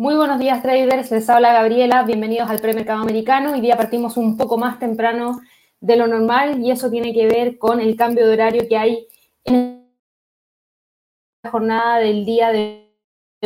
Muy 0.00 0.14
buenos 0.14 0.38
días 0.38 0.62
traders, 0.62 1.10
les 1.10 1.28
habla 1.28 1.52
Gabriela, 1.52 2.04
bienvenidos 2.04 2.48
al 2.48 2.58
premercado 2.58 3.02
americano. 3.02 3.52
Hoy 3.52 3.60
día 3.60 3.76
partimos 3.76 4.16
un 4.16 4.38
poco 4.38 4.56
más 4.56 4.78
temprano 4.78 5.42
de 5.78 5.96
lo 5.96 6.06
normal 6.06 6.58
y 6.64 6.70
eso 6.70 6.90
tiene 6.90 7.12
que 7.12 7.26
ver 7.26 7.58
con 7.58 7.80
el 7.80 7.96
cambio 7.96 8.26
de 8.26 8.32
horario 8.32 8.66
que 8.66 8.78
hay 8.78 9.06
en 9.44 9.92
la 11.42 11.50
jornada 11.50 11.98
del 11.98 12.24
día 12.24 12.50
de 12.50 12.88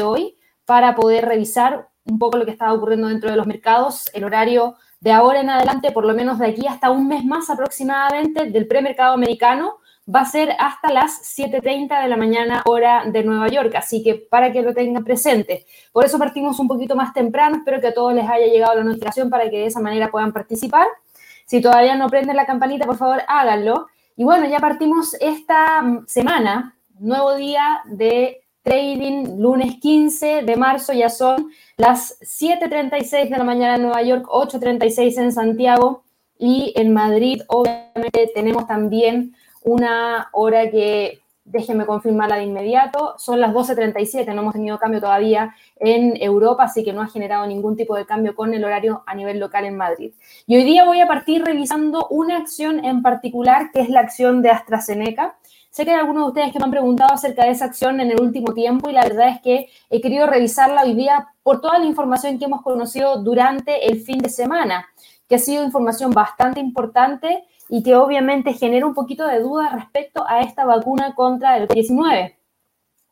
hoy 0.00 0.38
para 0.64 0.94
poder 0.94 1.24
revisar 1.24 1.88
un 2.04 2.20
poco 2.20 2.38
lo 2.38 2.44
que 2.44 2.52
estaba 2.52 2.72
ocurriendo 2.72 3.08
dentro 3.08 3.32
de 3.32 3.36
los 3.36 3.48
mercados, 3.48 4.08
el 4.14 4.22
horario 4.22 4.76
de 5.00 5.10
ahora 5.10 5.40
en 5.40 5.50
adelante, 5.50 5.90
por 5.90 6.06
lo 6.06 6.14
menos 6.14 6.38
de 6.38 6.46
aquí 6.46 6.68
hasta 6.68 6.92
un 6.92 7.08
mes 7.08 7.24
más 7.24 7.50
aproximadamente 7.50 8.48
del 8.48 8.68
premercado 8.68 9.12
americano, 9.12 9.78
va 10.12 10.20
a 10.20 10.24
ser 10.26 10.50
hasta 10.58 10.92
las 10.92 11.22
7.30 11.36 12.02
de 12.02 12.08
la 12.08 12.16
mañana 12.16 12.62
hora 12.66 13.04
de 13.06 13.22
Nueva 13.22 13.48
York, 13.48 13.74
así 13.76 14.02
que 14.02 14.14
para 14.14 14.52
que 14.52 14.62
lo 14.62 14.74
tengan 14.74 15.04
presente. 15.04 15.66
Por 15.92 16.04
eso 16.04 16.18
partimos 16.18 16.58
un 16.58 16.68
poquito 16.68 16.94
más 16.94 17.12
temprano, 17.14 17.56
espero 17.56 17.80
que 17.80 17.88
a 17.88 17.94
todos 17.94 18.14
les 18.14 18.28
haya 18.28 18.46
llegado 18.46 18.74
la 18.74 18.84
notificación 18.84 19.30
para 19.30 19.48
que 19.48 19.58
de 19.58 19.66
esa 19.66 19.80
manera 19.80 20.10
puedan 20.10 20.32
participar. 20.32 20.86
Si 21.46 21.60
todavía 21.60 21.94
no 21.94 22.08
prenden 22.08 22.36
la 22.36 22.46
campanita, 22.46 22.86
por 22.86 22.96
favor, 22.96 23.22
háganlo. 23.28 23.88
Y 24.16 24.24
bueno, 24.24 24.46
ya 24.46 24.60
partimos 24.60 25.14
esta 25.20 25.82
semana, 26.06 26.76
nuevo 26.98 27.34
día 27.34 27.82
de 27.86 28.42
trading, 28.62 29.38
lunes 29.38 29.76
15 29.80 30.42
de 30.42 30.56
marzo, 30.56 30.92
ya 30.92 31.10
son 31.10 31.50
las 31.76 32.18
7.36 32.20 33.28
de 33.28 33.36
la 33.36 33.44
mañana 33.44 33.76
en 33.76 33.82
Nueva 33.82 34.02
York, 34.02 34.26
8.36 34.26 35.18
en 35.18 35.32
Santiago 35.32 36.04
y 36.38 36.72
en 36.76 36.92
Madrid, 36.92 37.42
obviamente 37.48 38.30
tenemos 38.34 38.66
también 38.66 39.34
una 39.64 40.28
hora 40.32 40.70
que, 40.70 41.20
déjenme 41.44 41.84
confirmarla 41.84 42.36
de 42.36 42.44
inmediato, 42.44 43.14
son 43.18 43.40
las 43.40 43.52
12.37, 43.52 44.32
no 44.34 44.42
hemos 44.42 44.54
tenido 44.54 44.78
cambio 44.78 45.00
todavía 45.00 45.54
en 45.76 46.16
Europa, 46.22 46.64
así 46.64 46.84
que 46.84 46.92
no 46.92 47.02
ha 47.02 47.08
generado 47.08 47.46
ningún 47.46 47.76
tipo 47.76 47.96
de 47.96 48.06
cambio 48.06 48.34
con 48.34 48.54
el 48.54 48.64
horario 48.64 49.02
a 49.06 49.14
nivel 49.14 49.38
local 49.38 49.64
en 49.64 49.76
Madrid. 49.76 50.12
Y 50.46 50.56
hoy 50.56 50.64
día 50.64 50.84
voy 50.84 51.00
a 51.00 51.06
partir 51.06 51.44
revisando 51.44 52.06
una 52.08 52.38
acción 52.38 52.84
en 52.84 53.02
particular, 53.02 53.70
que 53.72 53.80
es 53.80 53.90
la 53.90 54.00
acción 54.00 54.42
de 54.42 54.50
AstraZeneca. 54.50 55.36
Sé 55.70 55.84
que 55.84 55.90
hay 55.90 55.98
algunos 55.98 56.24
de 56.24 56.28
ustedes 56.28 56.52
que 56.52 56.58
me 56.58 56.66
han 56.66 56.70
preguntado 56.70 57.12
acerca 57.12 57.44
de 57.44 57.50
esa 57.50 57.64
acción 57.64 58.00
en 58.00 58.10
el 58.10 58.20
último 58.20 58.54
tiempo 58.54 58.88
y 58.88 58.92
la 58.92 59.02
verdad 59.02 59.28
es 59.28 59.40
que 59.40 59.68
he 59.90 60.00
querido 60.00 60.26
revisarla 60.26 60.84
hoy 60.84 60.94
día 60.94 61.28
por 61.42 61.60
toda 61.60 61.78
la 61.78 61.84
información 61.84 62.38
que 62.38 62.44
hemos 62.44 62.62
conocido 62.62 63.22
durante 63.22 63.86
el 63.90 64.00
fin 64.00 64.18
de 64.18 64.28
semana, 64.28 64.86
que 65.28 65.34
ha 65.34 65.38
sido 65.38 65.64
información 65.64 66.12
bastante 66.12 66.60
importante 66.60 67.44
y 67.68 67.82
que 67.82 67.94
obviamente 67.94 68.52
genera 68.52 68.86
un 68.86 68.94
poquito 68.94 69.26
de 69.26 69.40
duda 69.40 69.70
respecto 69.70 70.24
a 70.28 70.40
esta 70.40 70.64
vacuna 70.64 71.14
contra 71.14 71.56
el 71.56 71.68
19. 71.68 72.38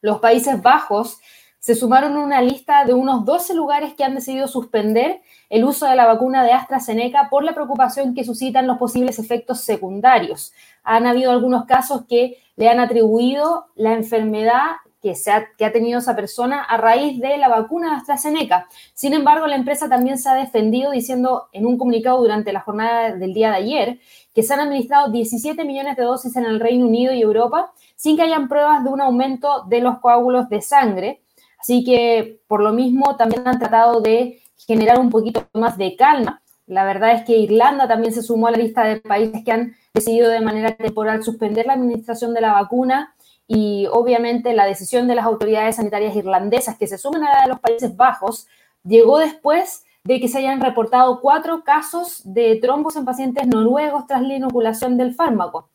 Los 0.01 0.19
Países 0.21 0.61
Bajos 0.61 1.19
se 1.63 1.77
sumaron 1.77 2.17
a 2.17 2.25
una 2.25 2.43
lista 2.43 2.85
de 2.85 2.93
unos 2.93 3.25
12 3.25 3.55
lugares 3.55 3.95
que 3.95 4.03
han 4.03 4.17
decidido 4.17 4.49
suspender 4.49 5.23
el 5.49 5.65
uso 5.65 5.87
de 5.87 5.95
la 5.95 6.07
vacuna 6.07 6.43
de 6.43 6.53
AstraZeneca 6.53 7.29
por 7.31 7.45
la 7.45 7.55
preocupación 7.55 8.15
que 8.15 8.25
suscitan 8.25 8.67
los 8.67 8.79
posibles 8.79 9.21
efectos 9.21 9.61
secundarios. 9.61 10.53
Han 10.83 11.07
habido 11.07 11.31
algunos 11.31 11.67
casos 11.67 12.05
que 12.09 12.39
le 12.57 12.69
han 12.69 12.81
atribuido 12.81 13.69
la 13.77 13.93
enfermedad 13.93 14.73
que, 15.03 15.15
ha, 15.31 15.67
ha 15.67 15.73
tenido 15.73 15.99
esa 15.99 16.15
persona 16.15 16.63
a 16.63 16.77
raíz 16.77 17.21
de 17.21 17.37
la 17.37 17.49
vacuna 17.49 17.91
de 17.91 17.97
AstraZeneca. 17.97 18.69
Sin 18.95 19.13
embargo, 19.13 19.49
la 19.49 19.57
empresa 19.57 19.89
también 19.89 20.17
se 20.17 20.29
ha 20.29 20.35
defendido 20.35 20.93
diciendo 20.93 21.49
en 21.53 21.67
un 21.67 21.77
comunicado 21.77 22.21
durante 22.21 22.53
la 22.53 22.61
jornada 22.61 23.17
del 23.17 23.35
día 23.35 23.51
de 23.51 23.57
ayer 23.57 24.01
que 24.33 24.45
se 24.45 24.55
han 24.55 24.61
administrado 24.61 25.11
17 25.11 25.65
millones 25.65 25.97
de 25.97 26.05
dosis 26.05 26.37
en 26.37 26.45
el 26.45 26.61
Reino 26.61 26.87
Unido 26.87 27.13
y 27.13 27.21
Europa 27.21 27.73
sin 27.97 28.17
que 28.17 28.23
hayan 28.23 28.49
pruebas 28.49 28.85
de 28.85 28.91
un 28.91 29.01
aumento 29.01 29.65
de 29.69 29.81
los 29.81 29.99
coágulos 29.99 30.49
de 30.49 30.63
sangre. 30.63 31.23
Así 31.59 31.85
que, 31.85 32.41
por 32.47 32.63
lo 32.63 32.73
mismo, 32.73 33.17
también 33.17 33.47
han 33.47 33.59
tratado 33.59 34.01
de 34.01 34.41
generar 34.57 35.01
un 35.01 35.11
poquito 35.11 35.49
más 35.53 35.77
de 35.77 35.97
calma. 35.97 36.43
La 36.67 36.85
verdad 36.85 37.13
es 37.13 37.25
que 37.25 37.37
Irlanda 37.37 37.89
también 37.89 38.15
se 38.15 38.23
sumó 38.23 38.47
a 38.47 38.53
la 38.53 38.59
lista 38.59 38.85
de 38.85 39.01
países 39.01 39.45
que 39.45 39.53
han 39.53 39.75
decidido 39.93 40.31
de 40.31 40.41
manera 40.41 40.77
temporal 40.77 41.23
suspender 41.25 41.67
la 41.67 41.75
administración 41.75 42.35
de 42.35 42.41
la 42.41 42.53
vacuna 42.53 43.15
y 43.47 43.87
obviamente 43.91 44.55
la 44.55 44.67
decisión 44.67 45.09
de 45.09 45.15
las 45.15 45.25
autoridades 45.25 45.77
sanitarias 45.77 46.17
irlandesas 46.17 46.79
que 46.79 46.87
se 46.87 46.99
sumen 46.99 47.25
a 47.25 47.33
la 47.33 47.43
de 47.43 47.49
los 47.49 47.61
Países 47.61 47.97
Bajos 47.97 48.47
llegó 48.85 49.19
después 49.19 49.85
de 50.05 50.21
que 50.21 50.29
se 50.29 50.39
hayan 50.39 50.61
reportado 50.61 51.21
cuatro 51.21 51.63
casos 51.63 52.23
de 52.25 52.57
trombos 52.57 52.97
en 52.97 53.05
pacientes 53.05 53.47
noruegos 53.47 54.07
tras 54.07 54.23
la 54.23 54.35
inoculación 54.35 54.97
del 54.97 55.15
fármaco. 55.15 55.69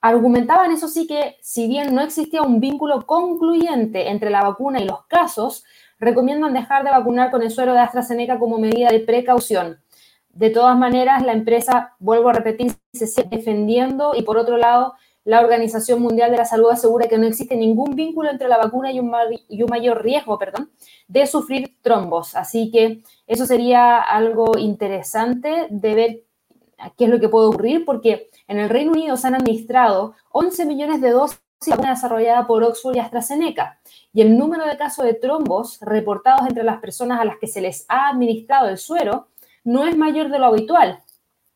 Argumentaban, 0.00 0.70
eso 0.70 0.86
sí, 0.86 1.06
que 1.06 1.36
si 1.40 1.66
bien 1.66 1.94
no 1.94 2.02
existía 2.02 2.42
un 2.42 2.60
vínculo 2.60 3.06
concluyente 3.06 4.10
entre 4.10 4.30
la 4.30 4.42
vacuna 4.42 4.80
y 4.80 4.84
los 4.84 5.06
casos, 5.06 5.64
recomiendan 5.98 6.52
dejar 6.52 6.84
de 6.84 6.90
vacunar 6.90 7.30
con 7.30 7.42
el 7.42 7.50
suero 7.50 7.72
de 7.72 7.80
AstraZeneca 7.80 8.38
como 8.38 8.58
medida 8.58 8.90
de 8.90 9.00
precaución. 9.00 9.80
De 10.28 10.50
todas 10.50 10.76
maneras, 10.76 11.24
la 11.24 11.32
empresa, 11.32 11.94
vuelvo 11.98 12.28
a 12.28 12.32
repetir, 12.34 12.74
se 12.92 13.06
sigue 13.06 13.28
defendiendo 13.30 14.14
y 14.14 14.22
por 14.22 14.36
otro 14.36 14.56
lado, 14.56 14.94
la 15.24 15.40
Organización 15.40 16.02
Mundial 16.02 16.30
de 16.30 16.36
la 16.36 16.44
Salud 16.44 16.70
asegura 16.70 17.08
que 17.08 17.18
no 17.18 17.26
existe 17.26 17.56
ningún 17.56 17.96
vínculo 17.96 18.30
entre 18.30 18.48
la 18.48 18.58
vacuna 18.58 18.92
y 18.92 19.00
un, 19.00 19.10
mayor 19.10 20.02
riesgo 20.02 20.38
perdón, 20.38 20.70
de 21.08 21.26
sufrir 21.26 21.76
trombos. 21.82 22.36
Así 22.36 22.70
que 22.70 23.02
eso 23.26 23.46
sería 23.46 24.00
algo 24.00 24.58
interesante 24.58 25.66
de 25.70 25.94
ver 25.94 26.24
qué 26.96 27.04
es 27.04 27.10
lo 27.10 27.20
que 27.20 27.30
puede 27.30 27.48
ocurrir, 27.48 27.84
porque 27.84 28.28
en 28.46 28.58
el 28.58 28.68
Reino 28.68 28.92
Unido 28.92 29.16
se 29.16 29.26
han 29.26 29.34
administrado 29.34 30.14
11 30.32 30.66
millones 30.66 31.00
de 31.00 31.10
dosis 31.10 31.40
de 31.64 31.70
vacuna 31.70 31.90
desarrollada 31.90 32.46
por 32.46 32.62
Oxford 32.62 32.96
y 32.96 32.98
AstraZeneca. 32.98 33.80
Y 34.12 34.20
el 34.20 34.36
número 34.36 34.66
de 34.66 34.76
casos 34.76 35.06
de 35.06 35.14
trombos 35.14 35.78
reportados 35.80 36.46
entre 36.46 36.64
las 36.64 36.80
personas 36.80 37.20
a 37.20 37.24
las 37.24 37.38
que 37.38 37.46
se 37.46 37.62
les 37.62 37.86
ha 37.88 38.10
administrado 38.10 38.68
el 38.68 38.76
suero 38.76 39.28
no 39.64 39.86
es 39.86 39.96
mayor 39.96 40.28
de 40.28 40.38
lo 40.38 40.46
habitual. 40.46 41.02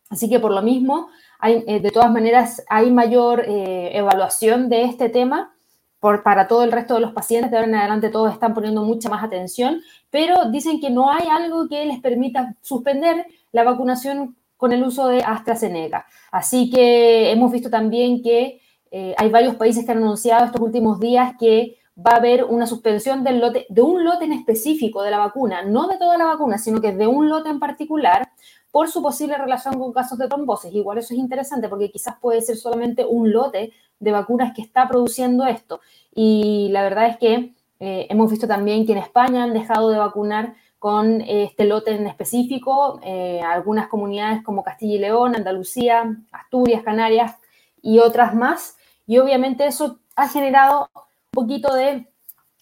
Así 0.08 0.30
que 0.30 0.40
por 0.40 0.52
lo 0.52 0.62
mismo, 0.62 1.08
eh, 1.42 1.80
de 1.80 1.90
todas 1.90 2.10
maneras, 2.10 2.64
hay 2.68 2.90
mayor 2.90 3.44
eh, 3.46 3.96
evaluación 3.96 4.68
de 4.68 4.84
este 4.84 5.08
tema 5.08 5.54
por, 6.00 6.22
para 6.22 6.48
todo 6.48 6.64
el 6.64 6.72
resto 6.72 6.94
de 6.94 7.00
los 7.00 7.12
pacientes. 7.12 7.50
De 7.50 7.56
ahora 7.56 7.68
en 7.68 7.74
adelante 7.74 8.10
todos 8.10 8.32
están 8.32 8.54
poniendo 8.54 8.82
mucha 8.82 9.08
más 9.08 9.22
atención, 9.22 9.80
pero 10.10 10.50
dicen 10.50 10.80
que 10.80 10.90
no 10.90 11.10
hay 11.10 11.28
algo 11.28 11.68
que 11.68 11.84
les 11.84 12.00
permita 12.00 12.54
suspender 12.60 13.26
la 13.52 13.64
vacunación 13.64 14.36
con 14.56 14.72
el 14.72 14.82
uso 14.82 15.06
de 15.06 15.22
AstraZeneca. 15.22 16.06
Así 16.32 16.70
que 16.70 17.30
hemos 17.30 17.52
visto 17.52 17.70
también 17.70 18.22
que 18.22 18.60
eh, 18.90 19.14
hay 19.16 19.28
varios 19.30 19.54
países 19.54 19.84
que 19.84 19.92
han 19.92 19.98
anunciado 19.98 20.46
estos 20.46 20.60
últimos 20.60 20.98
días 20.98 21.34
que 21.38 21.78
va 21.96 22.12
a 22.12 22.16
haber 22.16 22.44
una 22.44 22.66
suspensión 22.66 23.24
del 23.24 23.40
lote, 23.40 23.66
de 23.68 23.82
un 23.82 24.04
lote 24.04 24.24
en 24.24 24.32
específico 24.32 25.02
de 25.02 25.10
la 25.10 25.18
vacuna, 25.18 25.62
no 25.62 25.88
de 25.88 25.98
toda 25.98 26.16
la 26.16 26.26
vacuna, 26.26 26.58
sino 26.58 26.80
que 26.80 26.92
de 26.92 27.06
un 27.06 27.28
lote 27.28 27.48
en 27.48 27.58
particular, 27.58 28.30
por 28.70 28.88
su 28.90 29.02
posible 29.02 29.36
relación 29.36 29.78
con 29.78 29.92
casos 29.92 30.18
de 30.18 30.28
trombosis. 30.28 30.72
Igual 30.72 30.98
eso 30.98 31.14
es 31.14 31.20
interesante 31.20 31.68
porque 31.68 31.90
quizás 31.90 32.16
puede 32.20 32.42
ser 32.42 32.56
solamente 32.56 33.04
un 33.04 33.32
lote 33.32 33.72
de 33.98 34.12
vacunas 34.12 34.52
que 34.54 34.62
está 34.62 34.88
produciendo 34.88 35.46
esto. 35.46 35.80
Y 36.14 36.68
la 36.70 36.82
verdad 36.82 37.06
es 37.06 37.16
que 37.18 37.54
eh, 37.80 38.06
hemos 38.10 38.30
visto 38.30 38.46
también 38.46 38.86
que 38.86 38.92
en 38.92 38.98
España 38.98 39.44
han 39.44 39.54
dejado 39.54 39.90
de 39.90 39.98
vacunar 39.98 40.54
con 40.78 41.20
este 41.22 41.64
lote 41.64 41.92
en 41.92 42.06
específico, 42.06 43.00
eh, 43.02 43.40
algunas 43.42 43.88
comunidades 43.88 44.44
como 44.44 44.62
Castilla 44.62 44.94
y 44.94 44.98
León, 44.98 45.34
Andalucía, 45.34 46.16
Asturias, 46.30 46.82
Canarias 46.84 47.36
y 47.82 47.98
otras 47.98 48.34
más. 48.34 48.76
Y 49.06 49.18
obviamente 49.18 49.66
eso 49.66 49.98
ha 50.14 50.28
generado 50.28 50.90
un 50.94 51.02
poquito 51.32 51.74
de 51.74 52.08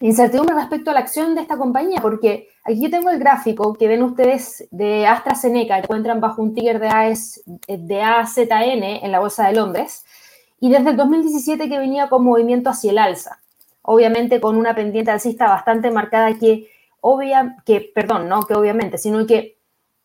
incertidumbre 0.01 0.55
respecto 0.55 0.91
a 0.91 0.95
la 0.95 1.01
acción 1.01 1.34
de 1.34 1.41
esta 1.41 1.57
compañía, 1.57 2.01
porque 2.03 2.49
aquí 2.65 2.83
yo 2.83 2.91
tengo 2.91 3.11
el 3.11 3.19
gráfico 3.19 3.75
que 3.75 3.89
ven 3.89 4.03
ustedes 4.03 4.67
de 4.71 5.07
AstraZeneca, 5.07 5.77
que 5.77 5.84
encuentran 5.84 6.21
bajo 6.21 6.43
un 6.43 6.55
ticker 6.55 6.79
de, 6.79 6.89
AS, 6.89 7.43
de 7.67 8.03
AZN 8.03 8.83
en 8.83 9.12
la 9.12 9.21
Bolsa 9.21 9.47
de 9.47 9.55
Londres, 9.55 10.05
y 10.61 10.71
desde 10.71 10.91
el 10.91 10.97
2017 10.97 11.69
que 11.69 11.79
venía 11.79 12.09
con 12.09 12.25
movimiento 12.25 12.71
hacia 12.71 12.91
el 12.91 12.99
alza, 12.99 13.41
obviamente 13.83 14.41
con 14.41 14.56
una 14.56 14.75
pendiente 14.75 15.11
alcista 15.11 15.49
bastante 15.49 15.91
marcada 15.91 16.35
que, 16.39 16.69
obvia, 17.01 17.56
que 17.65 17.91
perdón, 17.94 18.29
no 18.29 18.43
que 18.43 18.55
obviamente, 18.55 18.99
sino 18.99 19.26
que 19.26 19.56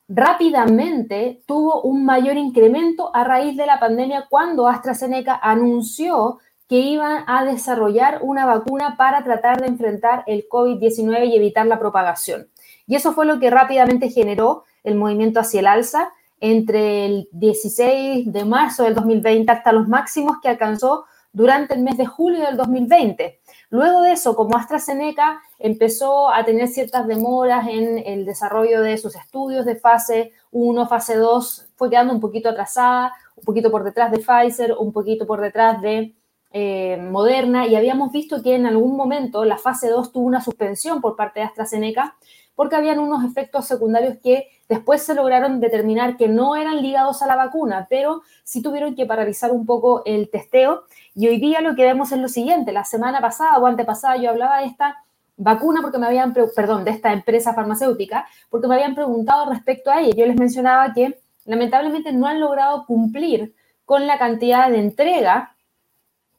rápidamente 0.07 1.41
tuvo 1.45 1.81
un 1.81 2.05
mayor 2.05 2.37
incremento 2.37 3.15
a 3.15 3.23
raíz 3.23 3.55
de 3.55 3.65
la 3.65 3.79
pandemia 3.79 4.27
cuando 4.29 4.67
AstraZeneca 4.67 5.39
anunció 5.41 6.39
que 6.71 6.77
iban 6.77 7.25
a 7.27 7.43
desarrollar 7.43 8.19
una 8.21 8.45
vacuna 8.45 8.95
para 8.95 9.25
tratar 9.25 9.59
de 9.59 9.67
enfrentar 9.67 10.23
el 10.25 10.47
COVID-19 10.47 11.27
y 11.27 11.35
evitar 11.35 11.65
la 11.65 11.77
propagación. 11.77 12.47
Y 12.87 12.95
eso 12.95 13.11
fue 13.11 13.25
lo 13.25 13.41
que 13.41 13.49
rápidamente 13.49 14.09
generó 14.09 14.63
el 14.85 14.95
movimiento 14.95 15.41
hacia 15.41 15.59
el 15.59 15.67
alza 15.67 16.13
entre 16.39 17.05
el 17.07 17.27
16 17.33 18.31
de 18.31 18.45
marzo 18.45 18.83
del 18.83 18.95
2020 18.95 19.51
hasta 19.51 19.73
los 19.73 19.89
máximos 19.89 20.37
que 20.41 20.47
alcanzó 20.47 21.03
durante 21.33 21.73
el 21.73 21.81
mes 21.81 21.97
de 21.97 22.05
julio 22.05 22.45
del 22.45 22.55
2020. 22.55 23.41
Luego 23.69 24.03
de 24.03 24.13
eso, 24.13 24.33
como 24.37 24.55
AstraZeneca 24.55 25.41
empezó 25.59 26.29
a 26.31 26.45
tener 26.45 26.69
ciertas 26.69 27.05
demoras 27.05 27.67
en 27.67 27.97
el 27.97 28.23
desarrollo 28.23 28.79
de 28.79 28.97
sus 28.97 29.17
estudios 29.17 29.65
de 29.65 29.75
fase 29.75 30.31
1, 30.51 30.87
fase 30.87 31.17
2, 31.17 31.67
fue 31.75 31.89
quedando 31.89 32.13
un 32.13 32.21
poquito 32.21 32.47
atrasada, 32.47 33.11
un 33.35 33.43
poquito 33.43 33.69
por 33.69 33.83
detrás 33.83 34.09
de 34.09 34.19
Pfizer, 34.19 34.73
un 34.79 34.93
poquito 34.93 35.27
por 35.27 35.41
detrás 35.41 35.81
de 35.81 36.15
eh, 36.53 36.97
Moderna 36.97 37.65
y 37.67 37.75
habíamos 37.75 38.11
visto 38.11 38.43
que 38.43 38.55
en 38.55 38.65
algún 38.65 38.97
momento 38.97 39.45
la 39.45 39.57
fase 39.57 39.89
2 39.89 40.11
tuvo 40.11 40.25
una 40.25 40.41
suspensión 40.41 40.99
por 40.99 41.15
parte 41.15 41.39
de 41.39 41.45
AstraZeneca 41.45 42.15
porque 42.55 42.75
habían 42.75 42.99
unos 42.99 43.23
efectos 43.23 43.65
secundarios 43.65 44.17
que 44.21 44.47
después 44.67 45.01
se 45.01 45.15
lograron 45.15 45.59
determinar 45.59 46.17
que 46.17 46.27
no 46.27 46.55
eran 46.55 46.81
ligados 46.81 47.21
a 47.21 47.27
la 47.27 47.35
vacuna, 47.35 47.87
pero 47.89 48.21
sí 48.43 48.61
tuvieron 48.61 48.95
que 48.95 49.05
paralizar 49.05 49.51
un 49.51 49.65
poco 49.65 50.03
el 50.05 50.29
testeo. 50.29 50.83
Y 51.15 51.27
hoy 51.27 51.39
día 51.39 51.61
lo 51.61 51.75
que 51.75 51.83
vemos 51.83 52.11
es 52.11 52.19
lo 52.19 52.27
siguiente, 52.27 52.71
la 52.71 52.85
semana 52.85 53.21
pasada 53.21 53.57
o 53.57 53.65
antepasada 53.65 54.17
yo 54.17 54.29
hablaba 54.29 54.59
de 54.59 54.65
esta 54.65 54.97
vacuna 55.37 55.81
porque 55.81 55.97
me 55.97 56.05
habían, 56.05 56.33
perdón, 56.33 56.83
de 56.83 56.91
esta 56.91 57.13
empresa 57.13 57.53
farmacéutica, 57.53 58.27
porque 58.49 58.67
me 58.67 58.75
habían 58.75 58.93
preguntado 58.93 59.49
respecto 59.49 59.89
a 59.89 60.01
ella. 60.01 60.13
Yo 60.15 60.25
les 60.27 60.35
mencionaba 60.35 60.93
que 60.93 61.19
lamentablemente 61.45 62.13
no 62.13 62.27
han 62.27 62.39
logrado 62.39 62.85
cumplir 62.85 63.55
con 63.85 64.05
la 64.05 64.19
cantidad 64.19 64.69
de 64.69 64.79
entrega 64.79 65.55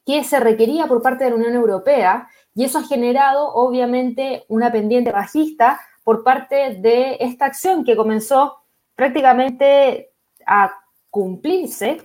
que 0.04 0.24
se 0.24 0.40
requería 0.40 0.86
por 0.86 1.02
parte 1.02 1.24
de 1.24 1.30
la 1.30 1.36
Unión 1.36 1.54
Europea 1.54 2.28
y 2.54 2.64
eso 2.64 2.78
ha 2.78 2.84
generado 2.84 3.52
obviamente 3.54 4.44
una 4.48 4.70
pendiente 4.72 5.12
bajista 5.12 5.80
por 6.04 6.24
parte 6.24 6.74
de 6.80 7.16
esta 7.20 7.46
acción 7.46 7.84
que 7.84 7.96
comenzó 7.96 8.62
prácticamente 8.94 10.12
a 10.46 10.72
cumplirse 11.10 11.98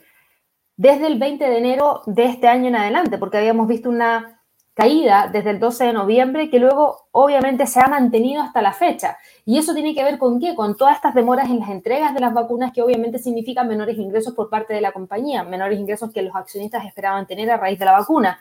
desde 0.75 1.07
el 1.07 1.17
20 1.17 1.49
de 1.49 1.57
enero 1.57 2.03
de 2.05 2.25
este 2.25 2.47
año 2.47 2.67
en 2.67 2.75
adelante, 2.75 3.17
porque 3.17 3.37
habíamos 3.37 3.67
visto 3.67 3.89
una 3.89 4.36
caída 4.77 5.27
desde 5.33 5.49
el 5.49 5.59
12 5.59 5.85
de 5.85 5.93
noviembre 5.93 6.51
que 6.51 6.59
luego 6.59 7.07
obviamente 7.11 7.65
se 7.65 7.79
ha 7.79 7.87
mantenido 7.87 8.43
hasta 8.43 8.61
la 8.61 8.73
fecha. 8.73 9.17
Y 9.43 9.57
eso 9.57 9.73
tiene 9.73 9.95
que 9.95 10.03
ver 10.03 10.19
con 10.19 10.39
qué? 10.39 10.53
Con 10.53 10.77
todas 10.77 10.97
estas 10.97 11.15
demoras 11.15 11.49
en 11.49 11.59
las 11.59 11.69
entregas 11.69 12.13
de 12.13 12.19
las 12.19 12.31
vacunas 12.31 12.71
que 12.71 12.83
obviamente 12.83 13.17
significan 13.17 13.67
menores 13.67 13.97
ingresos 13.97 14.35
por 14.35 14.51
parte 14.51 14.75
de 14.75 14.81
la 14.81 14.91
compañía, 14.91 15.43
menores 15.43 15.79
ingresos 15.79 16.13
que 16.13 16.21
los 16.21 16.35
accionistas 16.35 16.85
esperaban 16.85 17.25
tener 17.25 17.49
a 17.49 17.57
raíz 17.57 17.79
de 17.79 17.85
la 17.85 17.93
vacuna. 17.93 18.39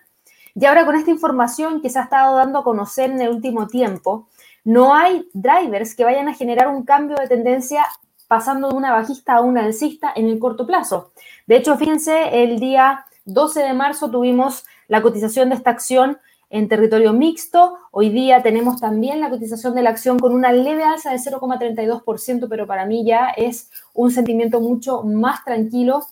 Y 0.54 0.66
ahora 0.66 0.84
con 0.84 0.94
esta 0.94 1.10
información 1.10 1.80
que 1.80 1.88
se 1.88 1.98
ha 1.98 2.02
estado 2.02 2.36
dando 2.36 2.58
a 2.58 2.64
conocer 2.64 3.10
en 3.10 3.22
el 3.22 3.30
último 3.30 3.66
tiempo, 3.66 4.28
no 4.62 4.94
hay 4.94 5.26
drivers 5.32 5.94
que 5.94 6.04
vayan 6.04 6.28
a 6.28 6.34
generar 6.34 6.68
un 6.68 6.84
cambio 6.84 7.16
de 7.16 7.28
tendencia 7.28 7.82
pasando 8.28 8.68
de 8.68 8.76
una 8.76 8.92
bajista 8.92 9.36
a 9.36 9.40
una 9.40 9.64
alcista 9.64 10.12
en 10.14 10.26
el 10.26 10.38
corto 10.38 10.66
plazo. 10.66 11.12
De 11.46 11.56
hecho, 11.56 11.78
fíjense, 11.78 12.42
el 12.42 12.60
día 12.60 13.06
12 13.26 13.60
de 13.60 13.74
marzo 13.74 14.10
tuvimos 14.10 14.64
la 14.88 15.02
cotización 15.02 15.50
de 15.50 15.56
esta 15.56 15.70
acción 15.70 16.18
en 16.48 16.68
territorio 16.68 17.12
mixto. 17.12 17.76
Hoy 17.90 18.10
día 18.10 18.42
tenemos 18.42 18.80
también 18.80 19.20
la 19.20 19.30
cotización 19.30 19.74
de 19.74 19.82
la 19.82 19.90
acción 19.90 20.18
con 20.18 20.32
una 20.32 20.52
leve 20.52 20.84
alza 20.84 21.10
de 21.10 21.18
0,32%, 21.18 22.46
pero 22.48 22.66
para 22.66 22.86
mí 22.86 23.04
ya 23.04 23.28
es 23.36 23.70
un 23.94 24.12
sentimiento 24.12 24.60
mucho 24.60 25.02
más 25.02 25.44
tranquilo 25.44 26.06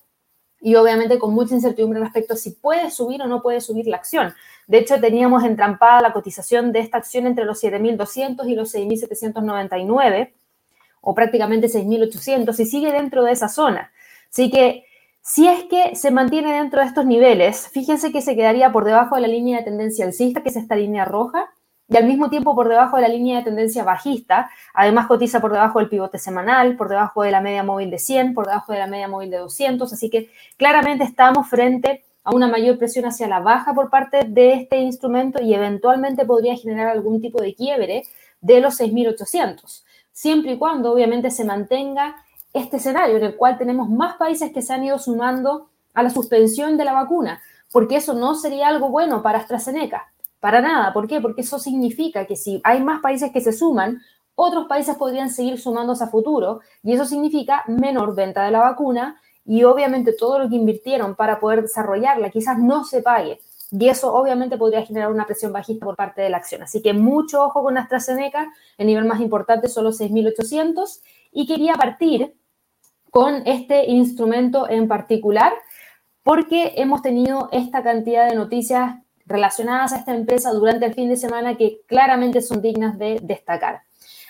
y 0.61 0.75
obviamente 0.75 1.19
con 1.19 1.35
mucha 1.35 1.55
incertidumbre 1.55 2.01
respecto 2.01 2.35
a 2.35 2.37
si 2.37 2.51
puede 2.51 2.91
subir 2.91 3.23
o 3.23 3.27
no 3.27 3.43
puede 3.43 3.61
subir 3.61 3.87
la 3.87 3.99
acción. 3.99 4.35
De 4.67 4.79
hecho, 4.79 4.99
teníamos 5.01 5.45
entrampada 5.45 6.01
la 6.01 6.13
cotización 6.13 6.73
de 6.73 6.81
esta 6.81 6.99
acción 6.99 7.27
entre 7.27 7.45
los 7.45 7.63
7.200 7.63 8.49
y 8.49 8.55
los 8.55 8.75
6.799, 8.75 10.33
o 11.03 11.15
prácticamente 11.15 11.69
6.800, 11.69 12.59
y 12.59 12.65
sigue 12.65 12.93
dentro 12.93 13.23
de 13.23 13.33
esa 13.33 13.49
zona. 13.49 13.93
Así 14.31 14.51
que 14.51 14.87
si 15.27 15.49
es 15.49 15.65
que 15.65 15.97
se 15.97 16.11
mantiene 16.11 16.53
dentro 16.53 16.81
de 16.81 16.87
estos 16.87 17.07
niveles, 17.07 17.69
fíjense 17.69 18.13
que 18.13 18.21
se 18.21 18.37
quedaría 18.37 18.71
por 18.73 18.85
debajo 18.85 19.15
de 19.15 19.23
la 19.23 19.29
línea 19.29 19.59
de 19.59 19.65
tendencia 19.65 20.05
alcista, 20.05 20.43
que 20.43 20.51
es 20.51 20.57
esta 20.57 20.77
línea 20.77 21.07
roja, 21.07 21.49
y 21.89 21.97
al 21.97 22.05
mismo 22.05 22.29
tiempo 22.29 22.55
por 22.55 22.69
debajo 22.69 22.97
de 22.97 23.03
la 23.03 23.09
línea 23.09 23.39
de 23.39 23.45
tendencia 23.45 23.85
bajista. 23.85 24.51
Además 24.75 25.07
cotiza 25.07 25.41
por 25.41 25.51
debajo 25.51 25.79
del 25.79 25.89
pivote 25.89 26.19
semanal, 26.19 26.77
por 26.77 26.91
debajo 26.91 27.23
de 27.23 27.31
la 27.31 27.41
media 27.41 27.63
móvil 27.63 27.91
de 27.91 27.99
100, 27.99 28.35
por 28.35 28.47
debajo 28.47 28.73
de 28.73 28.79
la 28.79 28.87
media 28.87 29.09
móvil 29.09 29.31
de 29.31 29.39
200. 29.39 29.91
Así 29.91 30.11
que 30.11 30.31
claramente 30.59 31.05
estamos 31.05 31.49
frente 31.49 32.05
a 32.23 32.35
una 32.35 32.47
mayor 32.47 32.77
presión 32.77 33.07
hacia 33.07 33.27
la 33.27 33.41
baja 33.41 33.73
por 33.73 33.89
parte 33.89 34.25
de 34.25 34.53
este 34.53 34.77
instrumento 34.77 35.43
y 35.43 35.55
eventualmente 35.55 36.27
podría 36.27 36.55
generar 36.55 36.89
algún 36.89 37.23
tipo 37.23 37.41
de 37.41 37.55
quiebre 37.55 38.03
de 38.43 38.61
los 38.61 38.79
6.800, 38.79 39.85
siempre 40.13 40.53
y 40.53 40.59
cuando 40.59 40.93
obviamente 40.93 41.31
se 41.31 41.47
mantenga 41.47 42.17
este 42.55 42.79
escenario 42.79 43.17
en 43.17 43.25
el 43.25 43.37
cual 43.37 43.59
tenemos 43.59 43.91
más 43.91 44.17
países 44.17 44.53
que 44.53 44.63
se 44.63 44.73
han 44.73 44.85
ido 44.85 44.99
sumando 44.99 45.69
a 45.93 46.03
la 46.03 46.11
suspensión 46.11 46.79
de 46.79 46.85
la 46.85 46.93
vacuna, 46.93 47.43
porque 47.73 47.97
eso 47.97 48.15
no 48.15 48.35
sería 48.35 48.69
algo 48.69 48.89
bueno 48.89 49.23
para 49.23 49.41
AstraZeneca, 49.41 50.13
para 50.41 50.61
nada. 50.61 50.93
¿Por 50.93 51.09
qué? 51.09 51.21
Porque 51.21 51.43
eso 51.43 51.59
significa 51.59 52.27
que 52.27 52.37
si 52.37 52.61
hay 52.65 52.83
más 52.83 53.01
países 53.01 53.33
que 53.33 53.41
se 53.41 53.53
suman, 53.53 54.01
otros 54.37 54.67
países 54.67 54.97
podrían 54.97 55.31
seguir 55.31 55.61
sumándose 55.61 56.05
a 56.05 56.09
futuro 56.09 56.61
y 56.83 56.95
eso 56.95 57.05
significa 57.05 57.65
menor 57.67 58.15
venta 58.15 58.45
de 58.45 58.51
la 58.51 58.61
vacuna 58.61 59.21
y 59.45 59.65
obviamente 59.65 60.13
todo 60.13 60.39
lo 60.39 60.49
que 60.49 60.57
invirtieron 60.57 61.15
para 61.15 61.39
poder 61.39 61.63
desarrollarla 61.63 62.31
quizás 62.31 62.59
no 62.59 62.85
se 62.85 63.03
pague. 63.03 63.41
Y 63.71 63.89
eso 63.89 64.15
obviamente 64.15 64.57
podría 64.57 64.87
generar 64.87 65.11
una 65.11 65.27
presión 65.27 65.53
bajista 65.53 65.85
por 65.85 65.97
parte 65.97 66.23
de 66.23 66.31
la 66.31 66.37
acción. 66.37 66.63
Así 66.63 66.81
que 66.81 66.93
mucho 66.93 67.43
ojo 67.43 67.65
con 67.65 67.77
AstraZeneca. 67.77 68.53
El 68.79 68.87
nivel 68.87 69.05
más 69.05 69.21
importante 69.21 69.67
son 69.69 69.85
los 69.85 70.01
6.800. 70.01 71.01
Y 71.33 71.47
quería 71.47 71.75
partir 71.75 72.37
con 73.15 73.47
este 73.47 73.89
instrumento 73.89 74.69
en 74.69 74.89
particular, 74.89 75.53
porque 76.25 76.73
hemos 76.79 77.01
tenido 77.01 77.49
esta 77.53 77.85
cantidad 77.85 78.29
de 78.29 78.35
noticias 78.35 78.97
relacionadas 79.25 79.93
a 79.93 79.99
esta 79.99 80.13
empresa 80.13 80.51
durante 80.51 80.87
el 80.87 80.95
fin 80.95 81.09
de 81.09 81.17
semana 81.17 81.57
que 81.57 81.83
claramente 81.87 82.43
son 82.43 82.61
dignas 82.61 82.99
de 82.99 83.21
destacar. 83.23 83.83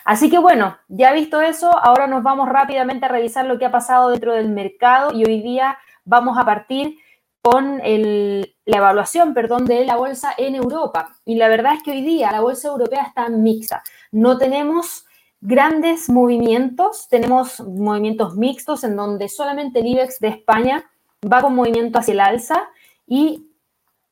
Así 0.05 0.29
que 0.29 0.37
bueno, 0.37 0.77
ya 0.87 1.13
visto 1.13 1.41
eso, 1.41 1.75
ahora 1.75 2.05
nos 2.05 2.21
vamos 2.21 2.47
rápidamente 2.47 3.07
a 3.07 3.09
revisar 3.09 3.47
lo 3.47 3.57
que 3.57 3.65
ha 3.65 3.71
pasado 3.71 4.09
dentro 4.09 4.33
del 4.33 4.49
mercado 4.49 5.11
y 5.17 5.25
hoy 5.25 5.41
día 5.41 5.79
vamos 6.03 6.37
a 6.37 6.45
partir 6.45 6.95
con 7.41 7.79
la 7.79 8.77
evaluación, 8.77 9.33
perdón, 9.33 9.65
de 9.65 9.83
la 9.85 9.95
bolsa 9.95 10.31
en 10.37 10.53
Europa. 10.53 11.15
Y 11.25 11.37
la 11.37 11.47
verdad 11.47 11.73
es 11.73 11.81
que 11.81 11.89
hoy 11.89 12.03
día 12.03 12.31
la 12.31 12.41
bolsa 12.41 12.67
europea 12.67 13.01
está 13.01 13.29
mixta. 13.29 13.81
No 14.11 14.37
tenemos 14.37 15.04
grandes 15.45 16.09
movimientos, 16.09 17.07
tenemos 17.07 17.59
movimientos 17.59 18.35
mixtos 18.35 18.83
en 18.83 18.95
donde 18.95 19.29
solamente 19.29 19.79
el 19.79 19.87
IBEX 19.87 20.19
de 20.19 20.29
España 20.29 20.89
va 21.31 21.41
con 21.41 21.55
movimiento 21.55 21.99
hacia 21.99 22.13
el 22.13 22.19
alza 22.19 22.63
y 23.07 23.47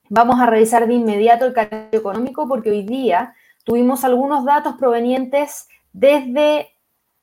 vamos 0.09 0.39
a 0.39 0.45
revisar 0.45 0.88
de 0.88 0.94
inmediato 0.94 1.45
el 1.45 1.53
calendario 1.53 2.00
económico 2.00 2.47
porque 2.47 2.69
hoy 2.69 2.83
día 2.83 3.33
tuvimos 3.63 4.03
algunos 4.03 4.45
datos 4.45 4.75
provenientes 4.75 5.68
desde 5.91 6.69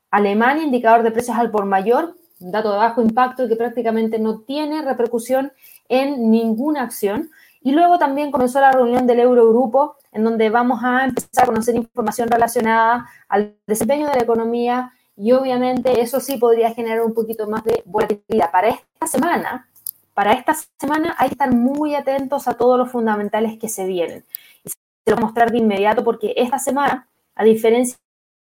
Alemania, 0.09 0.63
indicador 0.63 1.03
de 1.03 1.11
precios 1.11 1.37
al 1.37 1.51
por 1.51 1.65
mayor, 1.65 2.15
un 2.41 2.51
dato 2.51 2.71
de 2.71 2.77
bajo 2.77 3.01
impacto 3.01 3.47
que 3.47 3.55
prácticamente 3.55 4.19
no 4.19 4.41
tiene 4.41 4.81
repercusión 4.81 5.53
en 5.87 6.31
ninguna 6.31 6.83
acción. 6.83 7.29
Y 7.61 7.73
luego 7.73 7.99
también 7.99 8.31
comenzó 8.31 8.59
la 8.59 8.71
reunión 8.71 9.05
del 9.05 9.19
Eurogrupo, 9.19 9.95
en 10.11 10.23
donde 10.23 10.49
vamos 10.49 10.83
a 10.83 11.05
empezar 11.05 11.43
a 11.43 11.47
conocer 11.47 11.75
información 11.75 12.29
relacionada 12.29 13.07
al 13.29 13.55
desempeño 13.67 14.07
de 14.07 14.15
la 14.15 14.23
economía 14.23 14.93
y 15.15 15.31
obviamente 15.33 16.01
eso 16.01 16.19
sí 16.19 16.37
podría 16.37 16.73
generar 16.73 17.01
un 17.01 17.13
poquito 17.13 17.47
más 17.47 17.63
de 17.63 17.83
volatilidad. 17.85 18.51
Para 18.51 18.69
esta 18.69 19.05
semana, 19.05 19.69
para 20.15 20.33
esta 20.33 20.53
semana 20.79 21.15
hay 21.19 21.29
que 21.29 21.35
estar 21.35 21.53
muy 21.53 21.93
atentos 21.93 22.47
a 22.47 22.55
todos 22.55 22.79
los 22.79 22.91
fundamentales 22.91 23.59
que 23.59 23.69
se 23.69 23.85
vienen. 23.85 24.25
Y 24.63 24.69
se 24.69 24.77
lo 25.05 25.15
voy 25.15 25.23
a 25.23 25.25
mostrar 25.27 25.51
de 25.51 25.59
inmediato 25.59 26.03
porque 26.03 26.33
esta 26.35 26.57
semana, 26.57 27.07
a 27.35 27.43
diferencia 27.43 27.97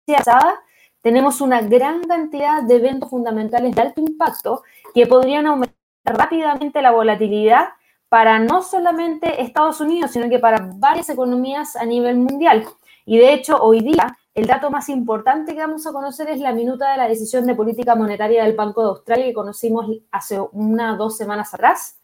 de 0.06 0.14
pasada, 0.14 0.60
tenemos 1.02 1.42
una 1.42 1.60
gran 1.60 2.02
cantidad 2.04 2.62
de 2.62 2.76
eventos 2.76 3.10
fundamentales 3.10 3.74
de 3.74 3.82
alto 3.82 4.00
impacto 4.00 4.62
que 4.94 5.06
podrían 5.06 5.46
aumentar 5.46 5.76
rápidamente 6.04 6.80
la 6.80 6.92
volatilidad 6.92 7.68
para 8.14 8.38
no 8.38 8.62
solamente 8.62 9.42
Estados 9.42 9.80
Unidos, 9.80 10.12
sino 10.12 10.28
que 10.28 10.38
para 10.38 10.70
varias 10.76 11.10
economías 11.10 11.74
a 11.74 11.84
nivel 11.84 12.16
mundial. 12.16 12.64
Y 13.04 13.18
de 13.18 13.32
hecho, 13.32 13.60
hoy 13.60 13.80
día, 13.80 14.16
el 14.36 14.46
dato 14.46 14.70
más 14.70 14.88
importante 14.88 15.52
que 15.52 15.58
vamos 15.58 15.84
a 15.84 15.92
conocer 15.92 16.30
es 16.30 16.38
la 16.38 16.52
minuta 16.52 16.92
de 16.92 16.98
la 16.98 17.08
decisión 17.08 17.44
de 17.44 17.56
política 17.56 17.96
monetaria 17.96 18.44
del 18.44 18.54
Banco 18.54 18.82
de 18.82 18.88
Australia 18.90 19.24
que 19.26 19.34
conocimos 19.34 19.86
hace 20.12 20.38
una 20.52 20.94
o 20.94 20.96
dos 20.96 21.16
semanas 21.16 21.52
atrás. 21.54 21.98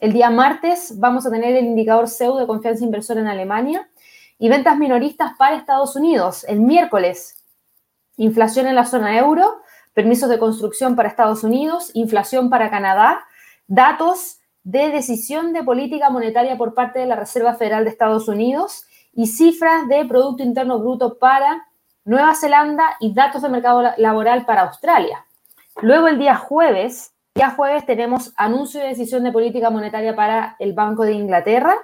El 0.00 0.12
día 0.12 0.30
martes 0.30 0.98
vamos 0.98 1.26
a 1.26 1.30
tener 1.30 1.54
el 1.54 1.64
indicador 1.64 2.08
CEU 2.08 2.38
de 2.38 2.46
confianza 2.48 2.82
inversora 2.82 3.20
en 3.20 3.28
Alemania 3.28 3.88
y 4.40 4.48
ventas 4.48 4.76
minoristas 4.76 5.34
para 5.38 5.54
Estados 5.54 5.94
Unidos. 5.94 6.42
El 6.48 6.58
miércoles, 6.58 7.36
inflación 8.16 8.66
en 8.66 8.74
la 8.74 8.84
zona 8.84 9.16
euro, 9.16 9.62
permisos 9.94 10.28
de 10.28 10.40
construcción 10.40 10.96
para 10.96 11.08
Estados 11.08 11.44
Unidos, 11.44 11.92
inflación 11.94 12.50
para 12.50 12.68
Canadá, 12.68 13.20
datos 13.68 14.40
de 14.64 14.90
decisión 14.90 15.52
de 15.52 15.64
política 15.64 16.10
monetaria 16.10 16.56
por 16.56 16.74
parte 16.74 17.00
de 17.00 17.06
la 17.06 17.16
Reserva 17.16 17.54
Federal 17.54 17.84
de 17.84 17.90
Estados 17.90 18.28
Unidos 18.28 18.86
y 19.12 19.26
cifras 19.26 19.88
de 19.88 20.04
Producto 20.04 20.42
Interno 20.42 20.78
Bruto 20.78 21.18
para 21.18 21.66
Nueva 22.04 22.34
Zelanda 22.34 22.96
y 23.00 23.12
datos 23.12 23.42
de 23.42 23.48
mercado 23.48 23.82
laboral 23.96 24.44
para 24.44 24.62
Australia. 24.62 25.26
Luego 25.80 26.08
el 26.08 26.18
día 26.18 26.36
jueves, 26.36 27.12
día 27.34 27.50
jueves 27.50 27.86
tenemos 27.86 28.32
anuncio 28.36 28.80
de 28.80 28.88
decisión 28.88 29.24
de 29.24 29.32
política 29.32 29.70
monetaria 29.70 30.14
para 30.14 30.56
el 30.58 30.72
Banco 30.72 31.04
de 31.04 31.12
Inglaterra, 31.12 31.74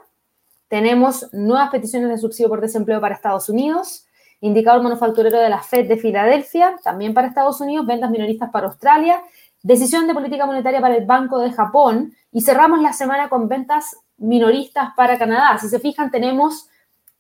tenemos 0.68 1.32
nuevas 1.32 1.70
peticiones 1.70 2.10
de 2.10 2.18
subsidio 2.18 2.50
por 2.50 2.60
desempleo 2.60 3.00
para 3.00 3.14
Estados 3.14 3.48
Unidos, 3.48 4.06
indicador 4.40 4.82
manufacturero 4.82 5.40
de 5.40 5.48
la 5.48 5.62
Fed 5.62 5.88
de 5.88 5.96
Filadelfia, 5.96 6.76
también 6.84 7.14
para 7.14 7.26
Estados 7.26 7.60
Unidos, 7.60 7.86
ventas 7.86 8.10
minoristas 8.10 8.50
para 8.50 8.66
Australia, 8.66 9.22
decisión 9.62 10.06
de 10.06 10.14
política 10.14 10.46
monetaria 10.46 10.80
para 10.80 10.96
el 10.96 11.06
Banco 11.06 11.38
de 11.38 11.52
Japón 11.52 12.14
y 12.32 12.42
cerramos 12.42 12.80
la 12.80 12.92
semana 12.92 13.28
con 13.28 13.48
ventas 13.48 13.96
minoristas 14.16 14.90
para 14.96 15.18
Canadá. 15.18 15.58
Si 15.58 15.68
se 15.68 15.78
fijan, 15.78 16.10
tenemos 16.10 16.68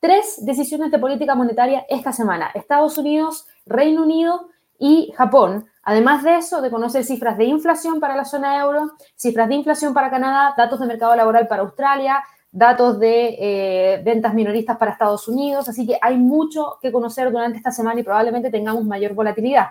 tres 0.00 0.44
decisiones 0.44 0.90
de 0.90 0.98
política 0.98 1.34
monetaria 1.34 1.84
esta 1.88 2.12
semana. 2.12 2.50
Estados 2.54 2.98
Unidos, 2.98 3.46
Reino 3.66 4.02
Unido 4.02 4.48
y 4.78 5.12
Japón. 5.16 5.66
Además 5.82 6.22
de 6.22 6.36
eso, 6.36 6.60
de 6.60 6.70
conocer 6.70 7.04
cifras 7.04 7.38
de 7.38 7.44
inflación 7.44 7.98
para 7.98 8.14
la 8.14 8.24
zona 8.24 8.58
euro, 8.60 8.92
cifras 9.16 9.48
de 9.48 9.54
inflación 9.54 9.94
para 9.94 10.10
Canadá, 10.10 10.54
datos 10.56 10.78
de 10.80 10.86
mercado 10.86 11.16
laboral 11.16 11.48
para 11.48 11.62
Australia, 11.62 12.22
datos 12.50 12.98
de 12.98 13.36
eh, 13.38 14.02
ventas 14.04 14.34
minoristas 14.34 14.76
para 14.76 14.92
Estados 14.92 15.26
Unidos. 15.28 15.68
Así 15.68 15.86
que 15.86 15.98
hay 16.00 16.16
mucho 16.16 16.78
que 16.80 16.92
conocer 16.92 17.30
durante 17.30 17.58
esta 17.58 17.72
semana 17.72 18.00
y 18.00 18.04
probablemente 18.04 18.50
tengamos 18.50 18.84
mayor 18.84 19.14
volatilidad. 19.14 19.68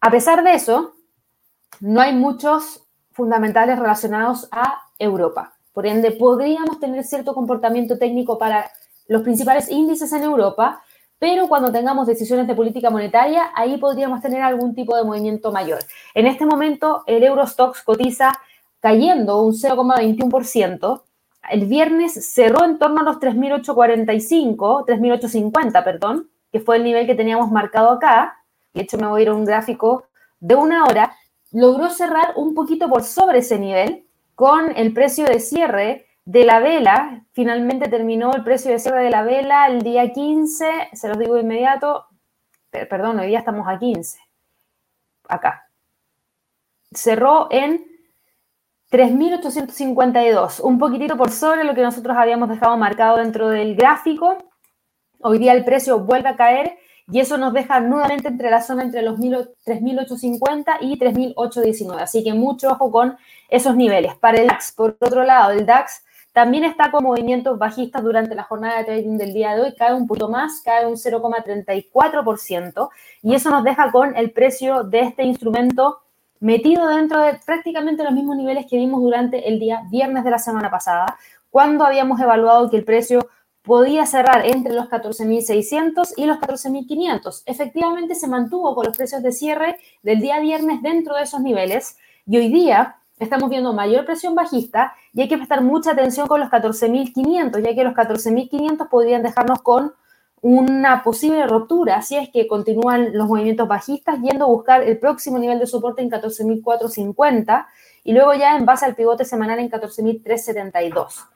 A 0.00 0.10
pesar 0.10 0.42
de 0.44 0.54
eso, 0.54 0.94
no 1.80 2.00
hay 2.00 2.14
muchos 2.14 2.86
fundamentales 3.12 3.78
relacionados 3.78 4.48
a 4.50 4.82
Europa. 4.98 5.54
Por 5.72 5.86
ende, 5.86 6.12
podríamos 6.12 6.80
tener 6.80 7.04
cierto 7.04 7.34
comportamiento 7.34 7.98
técnico 7.98 8.38
para 8.38 8.70
los 9.06 9.22
principales 9.22 9.70
índices 9.70 10.12
en 10.12 10.22
Europa, 10.22 10.82
pero 11.18 11.48
cuando 11.48 11.72
tengamos 11.72 12.06
decisiones 12.06 12.46
de 12.46 12.54
política 12.54 12.90
monetaria, 12.90 13.50
ahí 13.54 13.76
podríamos 13.78 14.20
tener 14.20 14.42
algún 14.42 14.74
tipo 14.74 14.96
de 14.96 15.04
movimiento 15.04 15.50
mayor. 15.50 15.80
En 16.14 16.26
este 16.26 16.46
momento, 16.46 17.02
el 17.06 17.24
Eurostox 17.24 17.82
cotiza 17.82 18.32
cayendo 18.80 19.42
un 19.42 19.52
0,21%. 19.52 21.02
El 21.50 21.66
viernes 21.66 22.32
cerró 22.32 22.64
en 22.64 22.78
torno 22.78 23.00
a 23.00 23.04
los 23.04 23.16
3.845, 23.18 24.84
3.850, 24.86 25.84
perdón, 25.84 26.30
que 26.52 26.60
fue 26.60 26.76
el 26.76 26.84
nivel 26.84 27.06
que 27.06 27.14
teníamos 27.14 27.50
marcado 27.50 27.90
acá. 27.90 28.44
De 28.74 28.82
hecho, 28.82 28.98
me 28.98 29.06
voy 29.06 29.20
a 29.20 29.22
ir 29.22 29.28
a 29.30 29.34
un 29.34 29.44
gráfico 29.44 30.04
de 30.40 30.54
una 30.54 30.84
hora. 30.84 31.16
Logró 31.52 31.90
cerrar 31.90 32.34
un 32.36 32.54
poquito 32.54 32.88
por 32.88 33.02
sobre 33.02 33.38
ese 33.38 33.58
nivel 33.58 34.06
con 34.34 34.76
el 34.76 34.92
precio 34.92 35.24
de 35.24 35.40
cierre 35.40 36.06
de 36.24 36.44
la 36.44 36.60
vela, 36.60 37.24
finalmente 37.32 37.88
terminó 37.88 38.34
el 38.34 38.44
precio 38.44 38.70
de 38.70 38.78
cierre 38.78 39.02
de 39.02 39.10
la 39.10 39.22
vela 39.22 39.66
el 39.66 39.80
día 39.80 40.12
15, 40.12 40.90
se 40.92 41.08
los 41.08 41.18
digo 41.18 41.34
de 41.36 41.40
inmediato, 41.40 42.06
perdón, 42.70 43.18
hoy 43.18 43.28
día 43.28 43.38
estamos 43.38 43.66
a 43.66 43.78
15, 43.78 44.18
acá. 45.26 45.70
Cerró 46.92 47.48
en 47.50 47.82
3.852, 48.90 50.60
un 50.60 50.78
poquitito 50.78 51.16
por 51.16 51.30
sobre 51.30 51.64
lo 51.64 51.74
que 51.74 51.82
nosotros 51.82 52.14
habíamos 52.16 52.50
dejado 52.50 52.76
marcado 52.76 53.16
dentro 53.16 53.48
del 53.48 53.74
gráfico. 53.74 54.36
Hoy 55.20 55.38
día 55.38 55.54
el 55.54 55.64
precio 55.64 56.00
vuelve 56.00 56.28
a 56.28 56.36
caer 56.36 56.78
y 57.10 57.20
eso 57.20 57.38
nos 57.38 57.52
deja 57.54 57.80
nuevamente 57.80 58.28
entre 58.28 58.50
la 58.50 58.60
zona 58.60 58.82
entre 58.82 59.02
los 59.02 59.18
3.850 59.18 60.76
y 60.82 60.98
3.819. 60.98 62.00
Así 62.00 62.22
que 62.22 62.34
mucho 62.34 62.68
ojo 62.70 62.90
con 62.90 63.16
esos 63.48 63.76
niveles. 63.76 64.14
Para 64.16 64.38
el 64.38 64.48
DAX, 64.48 64.72
por 64.72 64.96
otro 65.00 65.24
lado, 65.24 65.52
el 65.52 65.64
DAX 65.64 66.02
también 66.32 66.64
está 66.64 66.90
con 66.90 67.04
movimientos 67.04 67.58
bajistas 67.58 68.02
durante 68.02 68.34
la 68.34 68.42
jornada 68.44 68.78
de 68.78 68.84
trading 68.84 69.16
del 69.16 69.32
día 69.32 69.54
de 69.54 69.62
hoy, 69.62 69.74
cae 69.74 69.94
un 69.94 70.06
punto 70.06 70.28
más, 70.28 70.60
cae 70.64 70.86
un 70.86 70.94
0,34% 70.94 72.90
y 73.22 73.34
eso 73.34 73.50
nos 73.50 73.64
deja 73.64 73.90
con 73.90 74.14
el 74.16 74.30
precio 74.30 74.84
de 74.84 75.00
este 75.00 75.24
instrumento 75.24 76.00
metido 76.40 76.86
dentro 76.88 77.22
de 77.22 77.40
prácticamente 77.44 78.04
los 78.04 78.12
mismos 78.12 78.36
niveles 78.36 78.66
que 78.66 78.76
vimos 78.76 79.00
durante 79.02 79.48
el 79.48 79.58
día 79.58 79.82
viernes 79.90 80.22
de 80.22 80.30
la 80.30 80.38
semana 80.38 80.70
pasada, 80.70 81.18
cuando 81.50 81.84
habíamos 81.84 82.20
evaluado 82.20 82.70
que 82.70 82.76
el 82.76 82.84
precio 82.84 83.28
podía 83.68 84.06
cerrar 84.06 84.46
entre 84.46 84.72
los 84.72 84.88
14.600 84.88 86.14
y 86.16 86.24
los 86.24 86.38
14.500. 86.38 87.42
Efectivamente 87.44 88.14
se 88.14 88.26
mantuvo 88.26 88.74
con 88.74 88.86
los 88.86 88.96
precios 88.96 89.22
de 89.22 89.30
cierre 89.30 89.76
del 90.02 90.20
día 90.20 90.40
viernes 90.40 90.80
dentro 90.80 91.14
de 91.14 91.24
esos 91.24 91.40
niveles 91.42 91.98
y 92.26 92.38
hoy 92.38 92.48
día 92.48 92.96
estamos 93.18 93.50
viendo 93.50 93.74
mayor 93.74 94.06
presión 94.06 94.34
bajista 94.34 94.94
y 95.12 95.20
hay 95.20 95.28
que 95.28 95.36
prestar 95.36 95.62
mucha 95.62 95.90
atención 95.92 96.28
con 96.28 96.40
los 96.40 96.48
14.500, 96.48 97.62
ya 97.62 97.74
que 97.74 97.84
los 97.84 97.92
14.500 97.92 98.88
podrían 98.88 99.22
dejarnos 99.22 99.60
con 99.60 99.92
una 100.40 101.02
posible 101.02 101.46
ruptura 101.46 102.00
si 102.00 102.16
es 102.16 102.30
que 102.30 102.46
continúan 102.46 103.12
los 103.12 103.28
movimientos 103.28 103.68
bajistas 103.68 104.18
yendo 104.22 104.46
a 104.46 104.48
buscar 104.48 104.82
el 104.82 104.98
próximo 104.98 105.38
nivel 105.38 105.58
de 105.58 105.66
soporte 105.66 106.00
en 106.00 106.10
14.450 106.10 107.66
y 108.02 108.12
luego 108.14 108.32
ya 108.32 108.56
en 108.56 108.64
base 108.64 108.86
al 108.86 108.94
pivote 108.94 109.26
semanal 109.26 109.58
en 109.58 109.70
14.372. 109.70 111.26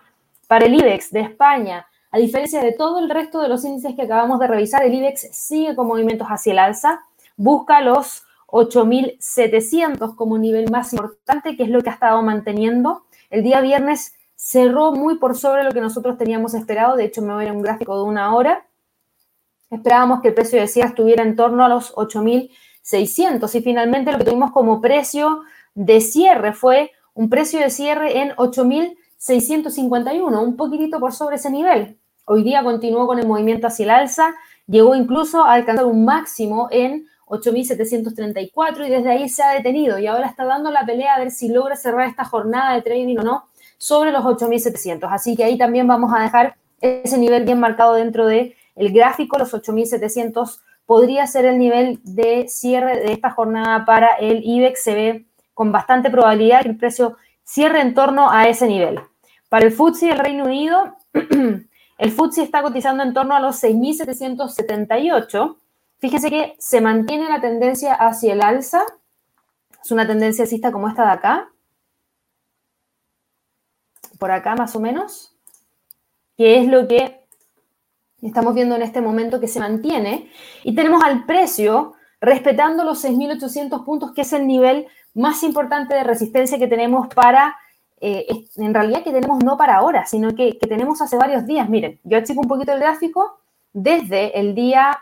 Para 0.47 0.65
el 0.65 0.75
IBEX 0.75 1.11
de 1.11 1.21
España, 1.21 1.87
a 2.13 2.19
diferencia 2.19 2.63
de 2.63 2.73
todo 2.73 2.99
el 2.99 3.09
resto 3.09 3.41
de 3.41 3.49
los 3.49 3.65
índices 3.65 3.97
que 3.97 4.03
acabamos 4.03 4.39
de 4.39 4.47
revisar, 4.47 4.85
el 4.85 4.93
IBEX 4.93 5.29
sigue 5.33 5.75
con 5.75 5.87
movimientos 5.87 6.29
hacia 6.29 6.53
el 6.53 6.59
alza, 6.59 7.01
busca 7.37 7.81
los 7.81 8.25
8.700 8.49 10.15
como 10.15 10.37
nivel 10.37 10.71
más 10.71 10.93
importante, 10.93 11.57
que 11.57 11.63
es 11.63 11.71
lo 11.71 11.81
que 11.81 11.89
ha 11.89 11.95
estado 11.95 12.23
manteniendo. 12.23 13.07
El 13.31 13.43
día 13.43 13.63
viernes 13.63 14.13
cerró 14.37 14.93
muy 14.93 15.17
por 15.17 15.39
sobre 15.39 15.65
lo 15.65 15.73
que 15.73 15.81
nosotros 15.81 16.19
teníamos 16.19 16.53
esperado. 16.53 16.97
De 16.97 17.05
hecho, 17.05 17.23
me 17.23 17.33
voy 17.33 17.47
a 17.47 17.53
un 17.53 17.63
gráfico 17.63 17.97
de 17.97 18.03
una 18.03 18.35
hora. 18.35 18.67
Esperábamos 19.71 20.21
que 20.21 20.29
el 20.29 20.35
precio 20.35 20.61
de 20.61 20.69
cierre 20.69 20.91
estuviera 20.91 21.23
en 21.23 21.35
torno 21.35 21.65
a 21.65 21.71
los 21.71 21.95
8.600 21.95 23.55
y 23.55 23.63
finalmente 23.63 24.13
lo 24.13 24.19
que 24.19 24.25
tuvimos 24.25 24.53
como 24.53 24.83
precio 24.83 25.45
de 25.75 26.03
cierre 26.03 26.53
fue 26.53 26.91
un 27.15 27.31
precio 27.31 27.59
de 27.59 27.71
cierre 27.71 28.21
en 28.21 28.33
8.651, 28.33 30.45
un 30.45 30.57
poquitito 30.59 31.01
por 31.01 31.15
sobre 31.15 31.37
ese 31.37 31.51
nivel. 31.51 31.97
Hoy 32.25 32.43
día 32.43 32.63
continuó 32.63 33.07
con 33.07 33.19
el 33.19 33.27
movimiento 33.27 33.67
hacia 33.67 33.85
el 33.85 33.91
alza, 33.91 34.35
llegó 34.67 34.95
incluso 34.95 35.45
a 35.45 35.55
alcanzar 35.55 35.87
un 35.87 36.05
máximo 36.05 36.69
en 36.71 37.07
8.734 37.27 38.87
y 38.87 38.91
desde 38.91 39.11
ahí 39.11 39.29
se 39.29 39.43
ha 39.43 39.51
detenido 39.51 39.99
y 39.99 40.07
ahora 40.07 40.27
está 40.27 40.45
dando 40.45 40.71
la 40.71 40.85
pelea 40.85 41.15
a 41.15 41.19
ver 41.19 41.31
si 41.31 41.49
logra 41.49 41.77
cerrar 41.77 42.09
esta 42.09 42.25
jornada 42.25 42.75
de 42.75 42.83
trading 42.83 43.19
o 43.19 43.23
no 43.23 43.45
sobre 43.79 44.13
los 44.13 44.23
8.700. 44.23 45.09
Así 45.11 45.35
que 45.35 45.45
ahí 45.45 45.59
también 45.59 45.89
vamos 45.89 46.13
a 46.15 46.23
dejar 46.23 46.57
ese 46.81 47.19
nivel 47.19 47.45
bien 47.45 47.59
marcado 47.59 47.95
dentro 47.95 48.27
del 48.27 48.55
el 48.75 48.93
gráfico, 48.93 49.39
los 49.39 49.53
8.700 49.53 50.61
podría 50.87 51.27
ser 51.27 51.45
el 51.45 51.59
nivel 51.59 52.01
de 52.05 52.49
cierre 52.49 52.99
de 52.99 53.13
esta 53.13 53.31
jornada 53.31 53.85
para 53.85 54.09
el 54.15 54.43
IBEX. 54.45 54.83
Se 54.83 54.95
ve 54.95 55.27
con 55.55 55.73
bastante 55.73 56.11
probabilidad 56.11 56.63
que 56.63 56.69
el 56.69 56.77
precio 56.77 57.17
cierre 57.45 57.81
en 57.81 57.95
torno 57.95 58.31
a 58.31 58.49
ese 58.49 58.67
nivel. 58.67 59.01
Para 59.49 59.67
el 59.67 59.73
FTSE 59.73 60.07
del 60.07 60.19
Reino 60.19 60.45
Unido, 60.45 60.97
el 62.03 62.11
FTSE 62.11 62.43
está 62.43 62.63
cotizando 62.63 63.03
en 63.03 63.15
torno 63.15 63.35
a 63.35 63.41
los 63.41 63.63
6.778 63.63 65.57
Fíjense 66.03 66.31
que 66.31 66.57
se 66.59 66.81
mantiene 66.81 67.29
la 67.29 67.41
tendencia 67.41 67.95
hacia 67.95 68.33
el 68.33 68.43
alza. 68.43 68.83
Es 69.81 69.93
una 69.93 70.05
tendencia 70.05 70.43
alcista 70.43 70.73
como 70.73 70.89
esta 70.89 71.05
de 71.05 71.13
acá. 71.13 71.53
Por 74.19 74.33
acá 74.33 74.57
más 74.57 74.75
o 74.75 74.81
menos. 74.81 75.33
Que 76.37 76.59
es 76.59 76.67
lo 76.67 76.89
que 76.89 77.25
estamos 78.21 78.53
viendo 78.53 78.75
en 78.75 78.83
este 78.83 79.01
momento 79.01 79.39
que 79.39 79.47
se 79.47 79.61
mantiene. 79.61 80.29
Y 80.65 80.75
tenemos 80.75 81.05
al 81.05 81.25
precio 81.25 81.95
respetando 82.21 82.83
los 82.83 83.05
6.800 83.05 83.85
puntos, 83.85 84.11
que 84.11 84.23
es 84.23 84.33
el 84.33 84.49
nivel 84.49 84.89
más 85.15 85.45
importante 85.45 85.95
de 85.95 86.03
resistencia 86.03 86.59
que 86.59 86.67
tenemos 86.67 87.15
para, 87.15 87.57
eh, 88.05 88.27
en 88.57 88.75
realidad 88.75 89.05
que 89.05 89.13
tenemos 89.13 89.45
no 89.45 89.57
para 89.57 89.77
ahora, 89.77 90.07
sino 90.07 90.35
que, 90.35 90.55
tenemos 90.55 91.01
hace 91.01 91.17
varios 91.17 91.47
días. 91.47 91.69
Miren, 91.69 92.01
yo 92.03 92.19
achico 92.19 92.41
un 92.41 92.49
poquito 92.49 92.73
el 92.73 92.81
gráfico. 92.81 93.39
Desde 93.73 94.39
el 94.39 94.55
día 94.57 94.99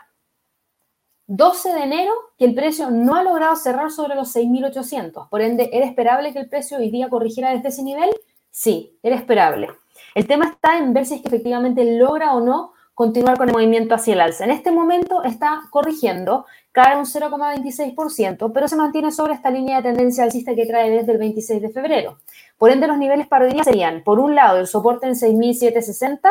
12 1.25 1.73
de 1.73 1.83
enero 1.83 2.13
que 2.37 2.45
el 2.45 2.53
precio 2.53 2.91
no 2.91 3.15
ha 3.15 3.23
logrado 3.23 3.55
cerrar 3.55 3.89
sobre 3.89 4.13
los 4.13 4.35
6.800. 4.35 5.29
Por 5.29 5.41
ende, 5.41 5.71
¿era 5.73 5.85
esperable 5.85 6.31
que 6.31 6.39
el 6.39 6.47
precio 6.47 6.77
hoy 6.77 6.91
día 6.91 7.09
corrigiera 7.09 7.49
desde 7.51 7.69
ese 7.69 7.83
nivel? 7.83 8.11
Sí, 8.51 8.97
era 9.01 9.15
esperable. 9.15 9.69
El 10.13 10.27
tema 10.27 10.45
está 10.45 10.77
en 10.77 10.93
ver 10.93 11.07
si 11.07 11.15
es 11.15 11.21
que 11.21 11.27
efectivamente 11.27 11.97
logra 11.97 12.35
o 12.35 12.39
no 12.39 12.73
continuar 12.93 13.35
con 13.35 13.49
el 13.49 13.53
movimiento 13.53 13.95
hacia 13.95 14.13
el 14.13 14.21
alza. 14.21 14.43
En 14.43 14.51
este 14.51 14.69
momento 14.69 15.23
está 15.23 15.61
corrigiendo, 15.71 16.45
cae 16.71 16.97
un 16.97 17.05
0,26%, 17.05 18.51
pero 18.53 18.67
se 18.67 18.75
mantiene 18.77 19.11
sobre 19.11 19.33
esta 19.33 19.49
línea 19.49 19.77
de 19.77 19.89
tendencia 19.89 20.23
alcista 20.23 20.55
que 20.55 20.65
trae 20.65 20.89
desde 20.89 21.11
el 21.11 21.17
26 21.17 21.61
de 21.61 21.69
febrero. 21.69 22.17
Por 22.57 22.71
ende, 22.71 22.87
los 22.87 22.97
niveles 22.97 23.27
para 23.27 23.45
hoy 23.45 23.51
día 23.51 23.63
serían, 23.63 24.03
por 24.03 24.19
un 24.19 24.35
lado, 24.35 24.59
el 24.59 24.67
soporte 24.67 25.07
en 25.07 25.15
6.760 25.15 26.29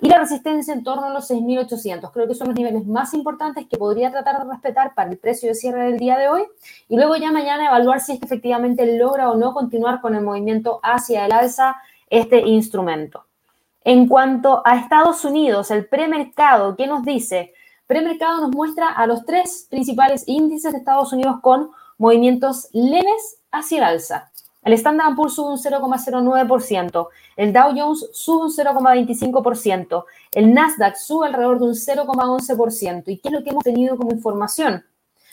y 0.00 0.08
la 0.08 0.18
resistencia 0.20 0.72
en 0.72 0.84
torno 0.84 1.06
a 1.06 1.10
los 1.10 1.30
6.800. 1.30 2.10
Creo 2.12 2.28
que 2.28 2.34
son 2.34 2.48
los 2.48 2.56
niveles 2.56 2.86
más 2.86 3.12
importantes 3.12 3.66
que 3.66 3.76
podría 3.76 4.10
tratar 4.10 4.42
de 4.42 4.50
respetar 4.50 4.94
para 4.94 5.10
el 5.10 5.18
precio 5.18 5.48
de 5.48 5.54
cierre 5.54 5.84
del 5.84 5.98
día 5.98 6.16
de 6.16 6.28
hoy 6.28 6.44
y 6.88 6.96
luego 6.96 7.16
ya 7.16 7.30
mañana 7.30 7.66
evaluar 7.66 8.00
si 8.00 8.12
es 8.12 8.20
que 8.20 8.26
efectivamente 8.26 8.96
logra 8.96 9.30
o 9.30 9.36
no 9.36 9.52
continuar 9.52 10.00
con 10.00 10.14
el 10.14 10.22
movimiento 10.22 10.80
hacia 10.82 11.26
el 11.26 11.32
alza 11.32 11.76
este 12.08 12.40
instrumento. 12.40 13.26
En 13.82 14.08
cuanto 14.08 14.62
a 14.64 14.78
Estados 14.78 15.24
Unidos, 15.26 15.70
el 15.70 15.86
premercado, 15.86 16.74
¿qué 16.74 16.86
nos 16.86 17.04
dice? 17.04 17.52
Premercado 17.86 18.40
nos 18.40 18.50
muestra 18.50 18.88
a 18.88 19.06
los 19.06 19.24
tres 19.24 19.66
principales 19.68 20.24
índices 20.26 20.72
de 20.72 20.78
Estados 20.78 21.12
Unidos 21.12 21.36
con 21.42 21.70
movimientos 21.98 22.68
leves 22.72 23.38
hacia 23.52 23.78
el 23.78 23.84
alza. 23.84 24.30
El 24.62 24.72
Standard 24.72 25.14
Poor's 25.14 25.34
sube 25.34 25.50
un 25.50 25.58
0,09%, 25.58 27.08
el 27.36 27.52
Dow 27.52 27.72
Jones 27.76 28.08
sube 28.14 28.44
un 28.44 28.50
0,25%, 28.50 30.04
el 30.32 30.54
Nasdaq 30.54 30.96
sube 30.96 31.26
alrededor 31.26 31.58
de 31.58 31.64
un 31.66 31.74
0,11%. 31.74 33.02
¿Y 33.06 33.18
qué 33.18 33.28
es 33.28 33.32
lo 33.32 33.44
que 33.44 33.50
hemos 33.50 33.62
tenido 33.62 33.98
como 33.98 34.12
información? 34.12 34.82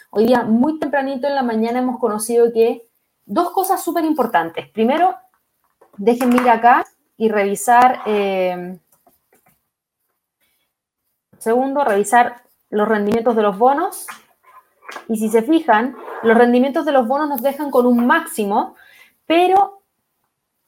Hoy 0.09 0.25
día, 0.25 0.43
muy 0.43 0.77
tempranito 0.79 1.27
en 1.27 1.35
la 1.35 1.43
mañana, 1.43 1.79
hemos 1.79 1.97
conocido 1.97 2.51
que 2.51 2.89
dos 3.25 3.51
cosas 3.51 3.81
súper 3.81 4.03
importantes. 4.03 4.69
Primero, 4.69 5.15
déjenme 5.97 6.41
ir 6.41 6.49
acá 6.49 6.85
y 7.15 7.29
revisar, 7.29 8.01
eh, 8.05 8.77
segundo, 11.41 11.83
revisar 11.83 12.43
los 12.69 12.87
rendimientos 12.87 13.35
de 13.35 13.41
los 13.41 13.57
bonos. 13.57 14.05
Y 15.07 15.17
si 15.17 15.29
se 15.29 15.41
fijan, 15.41 15.95
los 16.23 16.37
rendimientos 16.37 16.85
de 16.85 16.91
los 16.91 17.07
bonos 17.07 17.29
nos 17.29 17.41
dejan 17.41 17.71
con 17.71 17.85
un 17.85 18.05
máximo, 18.05 18.75
pero 19.25 19.81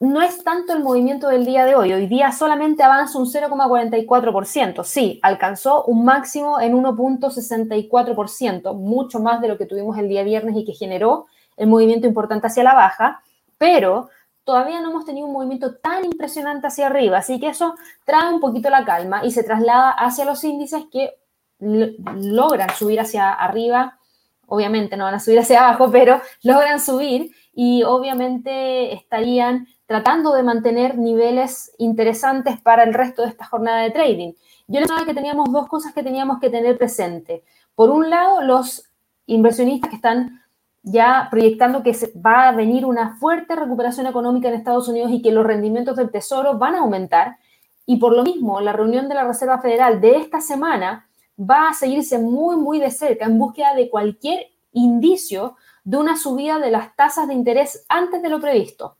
no 0.00 0.22
es 0.22 0.42
tanto 0.44 0.72
el 0.72 0.82
movimiento 0.82 1.28
del 1.28 1.46
día 1.46 1.64
de 1.64 1.76
hoy. 1.76 1.92
Hoy 1.92 2.06
día 2.06 2.32
solamente 2.32 2.82
avanza 2.82 3.18
un 3.18 3.26
0,44%. 3.26 4.84
Sí, 4.84 5.20
alcanzó 5.22 5.84
un 5.84 6.04
máximo 6.04 6.60
en 6.60 6.74
1,64%, 6.74 8.74
mucho 8.74 9.20
más 9.20 9.40
de 9.40 9.48
lo 9.48 9.56
que 9.56 9.66
tuvimos 9.66 9.96
el 9.98 10.08
día 10.08 10.24
viernes 10.24 10.56
y 10.56 10.64
que 10.64 10.72
generó 10.72 11.26
el 11.56 11.68
movimiento 11.68 12.06
importante 12.06 12.48
hacia 12.48 12.64
la 12.64 12.74
baja, 12.74 13.22
pero 13.58 14.08
todavía 14.44 14.80
no 14.80 14.90
hemos 14.90 15.04
tenido 15.04 15.26
un 15.26 15.32
movimiento 15.32 15.76
tan 15.76 16.04
impresionante 16.04 16.66
hacia 16.66 16.86
arriba. 16.86 17.18
Así 17.18 17.40
que 17.40 17.48
eso 17.48 17.74
trae 18.04 18.32
un 18.32 18.40
poquito 18.40 18.70
la 18.70 18.84
calma 18.84 19.24
y 19.24 19.30
se 19.30 19.42
traslada 19.42 19.90
hacia 19.90 20.24
los 20.24 20.44
índices 20.44 20.84
que 20.92 21.14
logran 21.58 22.70
subir 22.70 23.00
hacia 23.00 23.32
arriba. 23.32 23.98
Obviamente 24.46 24.96
no 24.96 25.04
van 25.04 25.14
a 25.14 25.20
subir 25.20 25.38
hacia 25.38 25.66
abajo, 25.66 25.90
pero 25.90 26.20
logran 26.42 26.78
subir 26.78 27.34
y 27.54 27.82
obviamente 27.82 28.92
estarían 28.92 29.66
tratando 29.86 30.34
de 30.34 30.42
mantener 30.42 30.98
niveles 30.98 31.72
interesantes 31.78 32.60
para 32.60 32.84
el 32.84 32.94
resto 32.94 33.22
de 33.22 33.28
esta 33.28 33.46
jornada 33.46 33.82
de 33.82 33.90
trading. 33.90 34.32
Yo 34.66 34.80
les 34.80 34.88
decía 34.88 35.06
que 35.06 35.14
teníamos 35.14 35.52
dos 35.52 35.68
cosas 35.68 35.92
que 35.92 36.02
teníamos 36.02 36.38
que 36.40 36.50
tener 36.50 36.76
presente. 36.78 37.44
Por 37.74 37.90
un 37.90 38.08
lado, 38.08 38.42
los 38.42 38.90
inversionistas 39.26 39.90
que 39.90 39.96
están 39.96 40.43
ya 40.84 41.28
proyectando 41.30 41.82
que 41.82 41.96
va 42.24 42.48
a 42.48 42.52
venir 42.52 42.84
una 42.84 43.16
fuerte 43.16 43.56
recuperación 43.56 44.06
económica 44.06 44.48
en 44.48 44.54
Estados 44.54 44.86
Unidos 44.86 45.10
y 45.10 45.22
que 45.22 45.32
los 45.32 45.46
rendimientos 45.46 45.96
del 45.96 46.10
Tesoro 46.10 46.58
van 46.58 46.74
a 46.74 46.80
aumentar. 46.80 47.38
Y 47.86 47.96
por 47.96 48.14
lo 48.14 48.22
mismo, 48.22 48.60
la 48.60 48.74
reunión 48.74 49.08
de 49.08 49.14
la 49.14 49.24
Reserva 49.24 49.60
Federal 49.60 50.00
de 50.00 50.18
esta 50.18 50.42
semana 50.42 51.08
va 51.38 51.70
a 51.70 51.74
seguirse 51.74 52.18
muy, 52.18 52.56
muy 52.56 52.78
de 52.78 52.90
cerca 52.90 53.24
en 53.24 53.38
búsqueda 53.38 53.74
de 53.74 53.88
cualquier 53.88 54.46
indicio 54.72 55.56
de 55.84 55.96
una 55.96 56.16
subida 56.16 56.58
de 56.58 56.70
las 56.70 56.94
tasas 56.94 57.28
de 57.28 57.34
interés 57.34 57.86
antes 57.88 58.20
de 58.20 58.28
lo 58.28 58.40
previsto. 58.40 58.98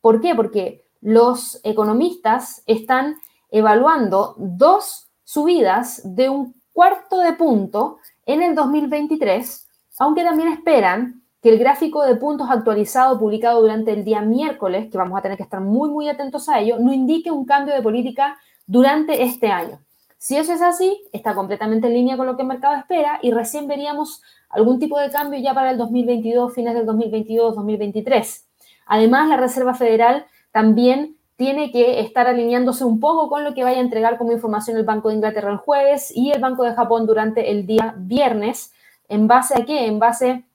¿Por 0.00 0.20
qué? 0.20 0.36
Porque 0.36 0.84
los 1.00 1.60
economistas 1.64 2.62
están 2.66 3.16
evaluando 3.50 4.34
dos 4.38 5.08
subidas 5.24 6.00
de 6.04 6.28
un 6.28 6.54
cuarto 6.72 7.18
de 7.18 7.32
punto 7.32 7.98
en 8.24 8.42
el 8.42 8.54
2023, 8.54 9.68
aunque 9.98 10.22
también 10.22 10.48
esperan 10.48 11.23
que 11.44 11.50
el 11.50 11.58
gráfico 11.58 12.02
de 12.02 12.16
puntos 12.16 12.48
actualizado 12.50 13.18
publicado 13.18 13.60
durante 13.60 13.92
el 13.92 14.02
día 14.02 14.22
miércoles, 14.22 14.90
que 14.90 14.96
vamos 14.96 15.18
a 15.18 15.20
tener 15.20 15.36
que 15.36 15.42
estar 15.42 15.60
muy, 15.60 15.90
muy 15.90 16.08
atentos 16.08 16.48
a 16.48 16.58
ello, 16.58 16.78
no 16.80 16.90
indique 16.90 17.30
un 17.30 17.44
cambio 17.44 17.74
de 17.74 17.82
política 17.82 18.38
durante 18.66 19.22
este 19.22 19.48
año. 19.48 19.78
Si 20.16 20.38
eso 20.38 20.54
es 20.54 20.62
así, 20.62 21.04
está 21.12 21.34
completamente 21.34 21.86
en 21.86 21.92
línea 21.92 22.16
con 22.16 22.24
lo 22.24 22.34
que 22.34 22.40
el 22.40 22.48
mercado 22.48 22.76
espera 22.76 23.18
y 23.20 23.30
recién 23.30 23.68
veríamos 23.68 24.22
algún 24.48 24.78
tipo 24.78 24.98
de 24.98 25.10
cambio 25.10 25.38
ya 25.38 25.52
para 25.52 25.72
el 25.72 25.76
2022, 25.76 26.54
fines 26.54 26.72
del 26.72 26.86
2022, 26.86 27.56
2023. 27.56 28.48
Además, 28.86 29.28
la 29.28 29.36
Reserva 29.36 29.74
Federal 29.74 30.24
también 30.50 31.18
tiene 31.36 31.70
que 31.70 32.00
estar 32.00 32.26
alineándose 32.26 32.86
un 32.86 33.00
poco 33.00 33.28
con 33.28 33.44
lo 33.44 33.52
que 33.52 33.64
vaya 33.64 33.80
a 33.80 33.82
entregar 33.82 34.16
como 34.16 34.32
información 34.32 34.78
el 34.78 34.84
Banco 34.84 35.10
de 35.10 35.16
Inglaterra 35.16 35.50
el 35.50 35.58
jueves 35.58 36.10
y 36.16 36.30
el 36.30 36.40
Banco 36.40 36.62
de 36.62 36.72
Japón 36.72 37.04
durante 37.04 37.50
el 37.50 37.66
día 37.66 37.94
viernes. 37.98 38.72
¿En 39.10 39.28
base 39.28 39.60
a 39.60 39.66
qué? 39.66 39.84
En 39.84 39.98
base 39.98 40.46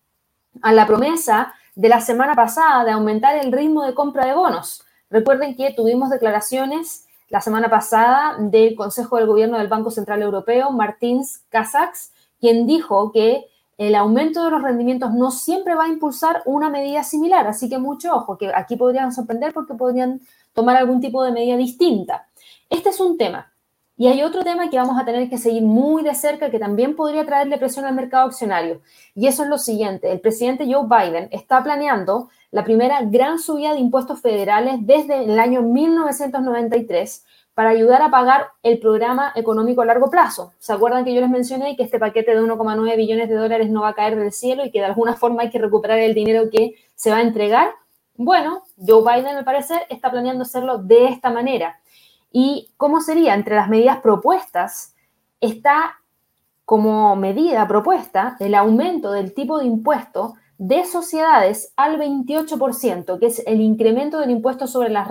a 0.61 0.73
la 0.73 0.85
promesa 0.85 1.53
de 1.75 1.89
la 1.89 2.01
semana 2.01 2.35
pasada 2.35 2.83
de 2.83 2.91
aumentar 2.91 3.37
el 3.37 3.51
ritmo 3.51 3.83
de 3.83 3.93
compra 3.93 4.25
de 4.25 4.33
bonos. 4.33 4.83
Recuerden 5.09 5.55
que 5.55 5.73
tuvimos 5.73 6.09
declaraciones 6.09 7.05
la 7.29 7.41
semana 7.41 7.69
pasada 7.69 8.35
del 8.39 8.75
Consejo 8.75 9.17
del 9.17 9.27
Gobierno 9.27 9.57
del 9.57 9.67
Banco 9.67 9.91
Central 9.91 10.21
Europeo, 10.21 10.71
Martín 10.71 11.23
Kazaks, 11.49 12.11
quien 12.39 12.65
dijo 12.67 13.11
que 13.11 13.45
el 13.77 13.95
aumento 13.95 14.43
de 14.43 14.51
los 14.51 14.61
rendimientos 14.61 15.13
no 15.13 15.31
siempre 15.31 15.73
va 15.73 15.85
a 15.85 15.87
impulsar 15.87 16.41
una 16.45 16.69
medida 16.69 17.03
similar, 17.03 17.47
así 17.47 17.69
que 17.69 17.77
mucho 17.77 18.13
ojo, 18.13 18.37
que 18.37 18.51
aquí 18.53 18.75
podrían 18.75 19.13
sorprender 19.13 19.53
porque 19.53 19.73
podrían 19.73 20.21
tomar 20.53 20.75
algún 20.75 20.99
tipo 20.99 21.23
de 21.23 21.31
medida 21.31 21.55
distinta. 21.55 22.27
Este 22.69 22.89
es 22.89 22.99
un 22.99 23.17
tema. 23.17 23.53
Y 23.99 24.07
hay 24.07 24.23
otro 24.23 24.45
tema 24.45 24.69
que 24.69 24.77
vamos 24.77 24.97
a 24.97 25.03
tener 25.03 25.29
que 25.29 25.37
seguir 25.37 25.61
muy 25.61 26.03
de 26.03 26.15
cerca 26.15 26.49
que 26.49 26.57
también 26.57 26.95
podría 26.95 27.25
traerle 27.25 27.57
presión 27.57 27.83
al 27.83 27.93
mercado 27.93 28.27
accionario. 28.27 28.79
Y 29.13 29.27
eso 29.27 29.43
es 29.43 29.49
lo 29.49 29.57
siguiente. 29.57 30.09
El 30.09 30.21
presidente 30.21 30.65
Joe 30.73 30.87
Biden 30.87 31.27
está 31.31 31.61
planeando 31.61 32.29
la 32.49 32.63
primera 32.63 33.01
gran 33.01 33.39
subida 33.39 33.73
de 33.73 33.79
impuestos 33.81 34.21
federales 34.21 34.75
desde 34.79 35.25
el 35.25 35.37
año 35.37 35.63
1993 35.63 37.25
para 37.53 37.71
ayudar 37.71 38.01
a 38.01 38.09
pagar 38.09 38.47
el 38.63 38.79
programa 38.79 39.33
económico 39.35 39.81
a 39.81 39.85
largo 39.85 40.09
plazo. 40.09 40.53
¿Se 40.59 40.71
acuerdan 40.71 41.03
que 41.03 41.13
yo 41.13 41.19
les 41.19 41.29
mencioné 41.29 41.75
que 41.75 41.83
este 41.83 41.99
paquete 41.99 42.33
de 42.33 42.41
1,9 42.41 42.95
billones 42.95 43.27
de 43.27 43.35
dólares 43.35 43.69
no 43.69 43.81
va 43.81 43.89
a 43.89 43.95
caer 43.95 44.15
del 44.15 44.31
cielo 44.31 44.63
y 44.63 44.71
que 44.71 44.79
de 44.79 44.85
alguna 44.85 45.17
forma 45.17 45.41
hay 45.41 45.49
que 45.49 45.59
recuperar 45.59 45.99
el 45.99 46.13
dinero 46.13 46.49
que 46.49 46.75
se 46.95 47.11
va 47.11 47.17
a 47.17 47.21
entregar? 47.21 47.71
Bueno, 48.15 48.63
Joe 48.77 49.01
Biden, 49.01 49.35
al 49.35 49.43
parecer, 49.43 49.81
está 49.89 50.09
planeando 50.09 50.43
hacerlo 50.43 50.77
de 50.77 51.07
esta 51.07 51.31
manera. 51.31 51.81
¿Y 52.31 52.71
cómo 52.77 53.01
sería? 53.01 53.33
Entre 53.33 53.55
las 53.55 53.69
medidas 53.69 53.99
propuestas 53.99 54.95
está 55.41 55.99
como 56.65 57.15
medida 57.15 57.67
propuesta 57.67 58.37
el 58.39 58.53
aumento 58.53 59.11
del 59.11 59.33
tipo 59.33 59.57
de 59.57 59.65
impuesto 59.65 60.35
de 60.59 60.85
sociedades 60.85 61.73
al 61.77 61.97
28%, 61.97 63.17
que 63.19 63.25
es 63.25 63.41
el 63.47 63.61
incremento 63.61 64.19
del 64.19 64.29
impuesto 64.29 64.67
sobre 64.67 64.89
las 64.89 65.09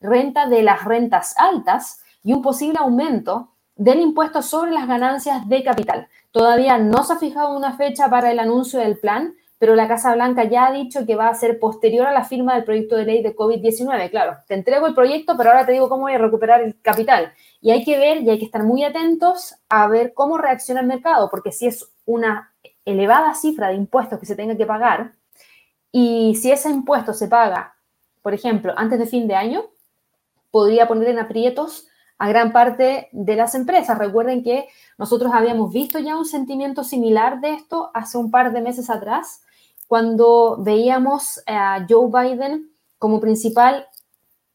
renta 0.00 0.46
de 0.46 0.62
las 0.62 0.84
rentas 0.84 1.34
altas 1.36 2.02
y 2.22 2.32
un 2.32 2.42
posible 2.42 2.78
aumento 2.78 3.50
del 3.76 4.00
impuesto 4.00 4.40
sobre 4.40 4.70
las 4.70 4.86
ganancias 4.86 5.48
de 5.48 5.64
capital. 5.64 6.08
Todavía 6.30 6.78
no 6.78 7.04
se 7.04 7.14
ha 7.14 7.16
fijado 7.16 7.56
una 7.56 7.76
fecha 7.76 8.08
para 8.08 8.30
el 8.30 8.38
anuncio 8.38 8.80
del 8.80 8.98
plan, 8.98 9.34
pero 9.58 9.74
la 9.74 9.88
Casa 9.88 10.14
Blanca 10.14 10.44
ya 10.44 10.66
ha 10.66 10.72
dicho 10.72 11.06
que 11.06 11.16
va 11.16 11.28
a 11.28 11.34
ser 11.34 11.58
posterior 11.58 12.06
a 12.06 12.12
la 12.12 12.24
firma 12.24 12.54
del 12.54 12.64
proyecto 12.64 12.96
de 12.96 13.04
ley 13.04 13.22
de 13.22 13.34
COVID-19. 13.34 14.10
Claro, 14.10 14.38
te 14.46 14.54
entrego 14.54 14.86
el 14.86 14.94
proyecto, 14.94 15.36
pero 15.36 15.50
ahora 15.50 15.64
te 15.64 15.72
digo 15.72 15.88
cómo 15.88 16.02
voy 16.02 16.14
a 16.14 16.18
recuperar 16.18 16.60
el 16.60 16.80
capital. 16.80 17.32
Y 17.60 17.70
hay 17.70 17.84
que 17.84 17.98
ver 17.98 18.22
y 18.22 18.30
hay 18.30 18.38
que 18.38 18.44
estar 18.44 18.62
muy 18.62 18.84
atentos 18.84 19.54
a 19.68 19.86
ver 19.88 20.12
cómo 20.12 20.38
reacciona 20.38 20.80
el 20.80 20.86
mercado, 20.86 21.30
porque 21.30 21.52
si 21.52 21.66
es 21.66 21.88
una 22.04 22.52
elevada 22.84 23.34
cifra 23.34 23.68
de 23.68 23.74
impuestos 23.74 24.18
que 24.18 24.26
se 24.26 24.36
tenga 24.36 24.56
que 24.56 24.66
pagar, 24.66 25.12
y 25.90 26.34
si 26.34 26.50
ese 26.50 26.70
impuesto 26.70 27.12
se 27.12 27.28
paga, 27.28 27.76
por 28.22 28.34
ejemplo, 28.34 28.74
antes 28.76 28.98
de 28.98 29.06
fin 29.06 29.28
de 29.28 29.36
año, 29.36 29.66
podría 30.50 30.88
poner 30.88 31.08
en 31.08 31.18
aprietos 31.18 31.86
a 32.18 32.28
gran 32.28 32.52
parte 32.52 33.08
de 33.12 33.36
las 33.36 33.54
empresas. 33.54 33.98
Recuerden 33.98 34.42
que 34.42 34.68
nosotros 34.98 35.32
habíamos 35.34 35.72
visto 35.72 35.98
ya 35.98 36.16
un 36.16 36.24
sentimiento 36.24 36.84
similar 36.84 37.40
de 37.40 37.54
esto 37.54 37.90
hace 37.94 38.18
un 38.18 38.30
par 38.30 38.52
de 38.52 38.60
meses 38.60 38.90
atrás, 38.90 39.42
cuando 39.88 40.56
veíamos 40.60 41.42
a 41.46 41.84
Joe 41.88 42.08
Biden 42.10 42.70
como 42.98 43.20
principal 43.20 43.86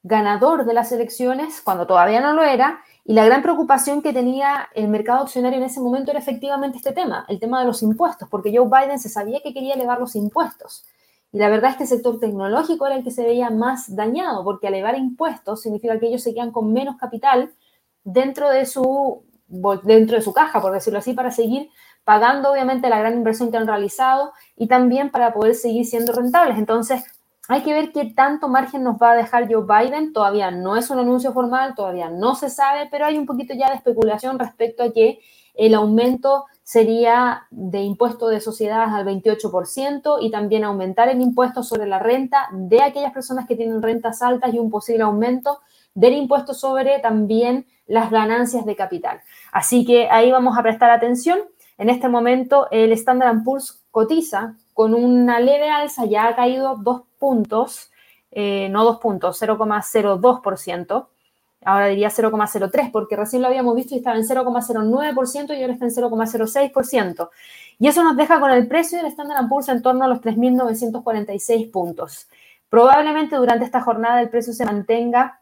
ganador 0.02 0.66
de 0.66 0.74
las 0.74 0.92
elecciones, 0.92 1.62
cuando 1.62 1.86
todavía 1.86 2.22
no 2.22 2.34
lo 2.34 2.44
era, 2.44 2.82
y 3.04 3.14
la 3.14 3.26
gran 3.26 3.42
preocupación 3.42 4.02
que 4.02 4.14
tenía 4.14 4.70
el 4.74 4.88
mercado 4.88 5.24
accionario 5.24 5.58
en 5.58 5.66
ese 5.66 5.82
momento 5.82 6.12
era 6.12 6.20
efectivamente 6.20 6.78
este 6.78 6.94
tema, 6.94 7.26
el 7.28 7.40
tema 7.40 7.60
de 7.60 7.66
los 7.66 7.84
impuestos, 7.84 8.30
porque 8.30 8.56
Joe 8.56 8.70
Biden 8.70 9.00
se 9.00 9.10
sabía 9.10 9.42
que 9.44 9.54
quería 9.54 9.74
elevar 9.74 10.00
los 10.00 10.16
impuestos. 10.16 10.86
Y 11.32 11.38
la 11.38 11.50
verdad 11.50 11.72
es 11.72 11.78
que 11.78 11.84
el 11.84 11.90
sector 11.90 12.20
tecnológico 12.20 12.88
era 12.88 12.96
el 12.96 13.04
que 13.04 13.12
se 13.12 13.24
veía 13.24 13.50
más 13.50 13.96
dañado, 13.96 14.44
porque 14.44 14.68
elevar 14.68 14.98
impuestos 14.98 15.62
significa 15.62 16.00
que 16.00 16.08
ellos 16.08 16.24
se 16.24 16.34
quedan 16.34 16.52
con 16.52 16.74
menos 16.74 16.98
capital 16.98 17.52
dentro 18.04 18.50
de 18.50 18.66
su, 18.66 19.24
dentro 19.84 20.16
de 20.16 20.22
su 20.22 20.34
caja, 20.34 20.62
por 20.62 20.74
decirlo 20.74 21.00
así, 21.00 21.14
para 21.14 21.32
seguir 21.32 21.70
pagando 22.04 22.52
obviamente 22.52 22.90
la 22.90 23.00
gran 23.00 23.14
inversión 23.14 23.52
que 23.52 23.58
han 23.58 23.68
realizado 23.68 24.34
y 24.56 24.68
también 24.68 25.12
para 25.12 25.34
poder 25.34 25.54
seguir 25.54 25.86
siendo 25.86 26.14
rentables. 26.14 26.58
Entonces, 26.58 27.04
hay 27.48 27.64
que 27.64 27.74
ver 27.74 27.92
qué 27.92 28.06
tanto 28.06 28.48
margen 28.48 28.84
nos 28.84 28.98
va 28.98 29.12
a 29.12 29.16
dejar 29.16 29.52
Joe 29.52 29.66
Biden. 29.66 30.14
Todavía 30.14 30.52
no 30.52 30.76
es 30.76 30.90
un 30.90 31.00
anuncio 31.00 31.34
formal, 31.34 31.76
todavía 31.76 32.10
no 32.10 32.36
se 32.36 32.50
sabe, 32.50 32.88
pero 32.92 33.06
hay 33.06 33.18
un 33.18 33.26
poquito 33.26 33.54
ya 33.56 33.70
de 33.70 33.76
especulación 33.76 34.38
respecto 34.38 34.84
a 34.84 34.94
que 34.94 35.20
el 35.56 35.74
aumento 35.74 36.46
sería 36.70 37.48
de 37.50 37.82
impuesto 37.82 38.28
de 38.28 38.40
sociedades 38.40 38.94
al 38.94 39.04
28% 39.04 40.20
y 40.22 40.30
también 40.30 40.64
aumentar 40.64 41.10
el 41.10 41.20
impuesto 41.20 41.64
sobre 41.64 41.88
la 41.88 41.98
renta 41.98 42.48
de 42.52 42.84
aquellas 42.84 43.12
personas 43.12 43.48
que 43.48 43.56
tienen 43.56 43.82
rentas 43.82 44.22
altas 44.22 44.54
y 44.54 44.60
un 44.60 44.70
posible 44.70 45.02
aumento 45.02 45.62
del 45.96 46.14
impuesto 46.14 46.54
sobre 46.54 47.00
también 47.00 47.66
las 47.88 48.12
ganancias 48.12 48.68
de 48.68 48.76
capital. 48.76 49.20
Así 49.52 49.84
que 49.84 50.12
ahí 50.12 50.30
vamos 50.30 50.60
a 50.60 50.62
prestar 50.62 50.92
atención. 50.92 51.40
En 51.80 51.90
este 51.90 52.08
momento 52.08 52.68
el 52.70 52.92
Standard 52.92 53.44
Poor's 53.44 53.82
cotiza 53.90 54.54
con 54.76 54.94
una 54.94 55.40
leve 55.40 55.72
alza, 55.72 56.06
ya 56.06 56.28
ha 56.28 56.36
caído 56.36 56.76
dos 56.76 57.02
puntos, 57.18 57.90
eh, 58.30 58.70
no 58.70 58.84
dos 58.84 59.00
puntos, 59.00 59.42
0,02% 59.42 61.08
ahora 61.64 61.88
diría 61.88 62.10
0,03 62.10 62.92
porque 62.92 63.16
recién 63.16 63.42
lo 63.42 63.48
habíamos 63.48 63.76
visto 63.76 63.94
y 63.94 63.98
estaba 63.98 64.18
en 64.18 64.24
0,09% 64.24 65.58
y 65.58 65.62
ahora 65.62 65.74
está 65.74 65.86
en 65.86 65.92
0,06%. 65.92 67.30
Y 67.80 67.88
eso 67.88 68.04
nos 68.04 68.18
deja 68.18 68.40
con 68.40 68.52
el 68.52 68.68
precio 68.68 68.98
del 68.98 69.08
Standard 69.08 69.48
Poor's 69.48 69.70
en 69.70 69.82
torno 69.82 70.06
a 70.06 70.08
los 70.08 70.20
3.946 70.22 71.72
puntos. 71.72 72.28
Probablemente 72.70 73.36
durante 73.36 73.66
esta 73.66 73.82
jornada 73.82 74.22
el 74.22 74.30
precio 74.30 74.54
se 74.54 74.66
mantenga 74.66 75.42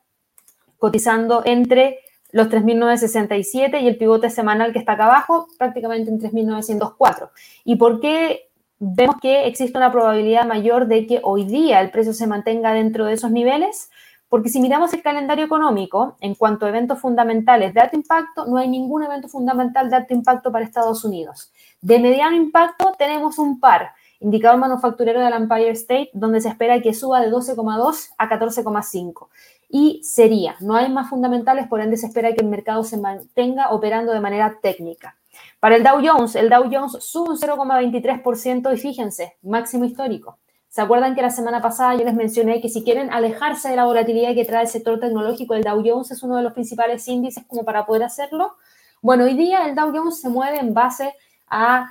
cotizando 0.77 1.41
entre 1.45 1.99
los 2.31 2.47
3.967 2.47 3.81
y 3.81 3.87
el 3.87 3.97
pivote 3.97 4.29
semanal 4.29 4.73
que 4.73 4.79
está 4.79 4.93
acá 4.93 5.05
abajo, 5.05 5.47
prácticamente 5.57 6.09
en 6.11 6.19
3.904. 6.19 7.29
¿Y 7.63 7.75
por 7.77 7.99
qué 7.99 8.49
vemos 8.79 9.15
que 9.21 9.47
existe 9.47 9.77
una 9.77 9.91
probabilidad 9.91 10.45
mayor 10.45 10.87
de 10.87 11.07
que 11.07 11.19
hoy 11.23 11.45
día 11.45 11.81
el 11.81 11.89
precio 11.89 12.13
se 12.13 12.27
mantenga 12.27 12.73
dentro 12.73 13.05
de 13.05 13.13
esos 13.13 13.31
niveles? 13.31 13.89
Porque 14.29 14.49
si 14.49 14.59
miramos 14.59 14.93
el 14.93 15.01
calendario 15.01 15.45
económico, 15.45 16.17
en 16.19 16.35
cuanto 16.35 16.65
a 16.65 16.69
eventos 16.69 16.99
fundamentales 16.99 17.73
de 17.73 17.79
alto 17.79 17.95
impacto, 17.95 18.45
no 18.45 18.57
hay 18.57 18.67
ningún 18.67 19.03
evento 19.03 19.29
fundamental 19.29 19.89
de 19.89 19.95
alto 19.95 20.13
impacto 20.13 20.51
para 20.51 20.65
Estados 20.65 21.05
Unidos. 21.05 21.51
De 21.81 21.99
mediano 21.99 22.35
impacto 22.35 22.93
tenemos 22.97 23.39
un 23.39 23.59
par, 23.59 23.91
indicador 24.19 24.59
manufacturero 24.59 25.21
del 25.21 25.33
Empire 25.33 25.71
State, 25.71 26.09
donde 26.13 26.41
se 26.41 26.49
espera 26.49 26.81
que 26.81 26.93
suba 26.93 27.21
de 27.21 27.31
12,2 27.31 28.09
a 28.17 28.29
14,5 28.29 29.27
y 29.69 30.01
sería. 30.03 30.55
No 30.59 30.75
hay 30.75 30.91
más 30.91 31.09
fundamentales, 31.09 31.67
por 31.67 31.81
ende 31.81 31.97
se 31.97 32.07
espera 32.07 32.33
que 32.33 32.41
el 32.41 32.47
mercado 32.47 32.83
se 32.83 32.97
mantenga 32.97 33.69
operando 33.71 34.11
de 34.11 34.19
manera 34.19 34.57
técnica. 34.61 35.15
Para 35.59 35.75
el 35.75 35.83
Dow 35.83 35.99
Jones, 36.03 36.35
el 36.35 36.49
Dow 36.49 36.69
Jones 36.71 36.97
sube 36.99 37.29
un 37.31 37.37
0,23% 37.37 38.73
y 38.73 38.77
fíjense, 38.77 39.37
máximo 39.41 39.85
histórico. 39.85 40.37
¿Se 40.69 40.81
acuerdan 40.81 41.15
que 41.15 41.21
la 41.21 41.29
semana 41.29 41.61
pasada 41.61 41.95
yo 41.95 42.03
les 42.03 42.13
mencioné 42.13 42.61
que 42.61 42.69
si 42.69 42.83
quieren 42.83 43.11
alejarse 43.11 43.69
de 43.69 43.75
la 43.75 43.85
volatilidad 43.85 44.35
que 44.35 44.45
trae 44.45 44.63
el 44.63 44.67
sector 44.67 44.99
tecnológico, 44.99 45.53
el 45.53 45.63
Dow 45.63 45.81
Jones 45.83 46.11
es 46.11 46.21
uno 46.23 46.35
de 46.35 46.43
los 46.43 46.53
principales 46.53 47.07
índices 47.07 47.43
como 47.47 47.63
para 47.63 47.85
poder 47.85 48.03
hacerlo? 48.03 48.55
Bueno, 49.01 49.23
hoy 49.23 49.35
día 49.35 49.67
el 49.67 49.75
Dow 49.75 49.91
Jones 49.95 50.19
se 50.19 50.29
mueve 50.29 50.59
en 50.59 50.73
base 50.73 51.13
a 51.47 51.89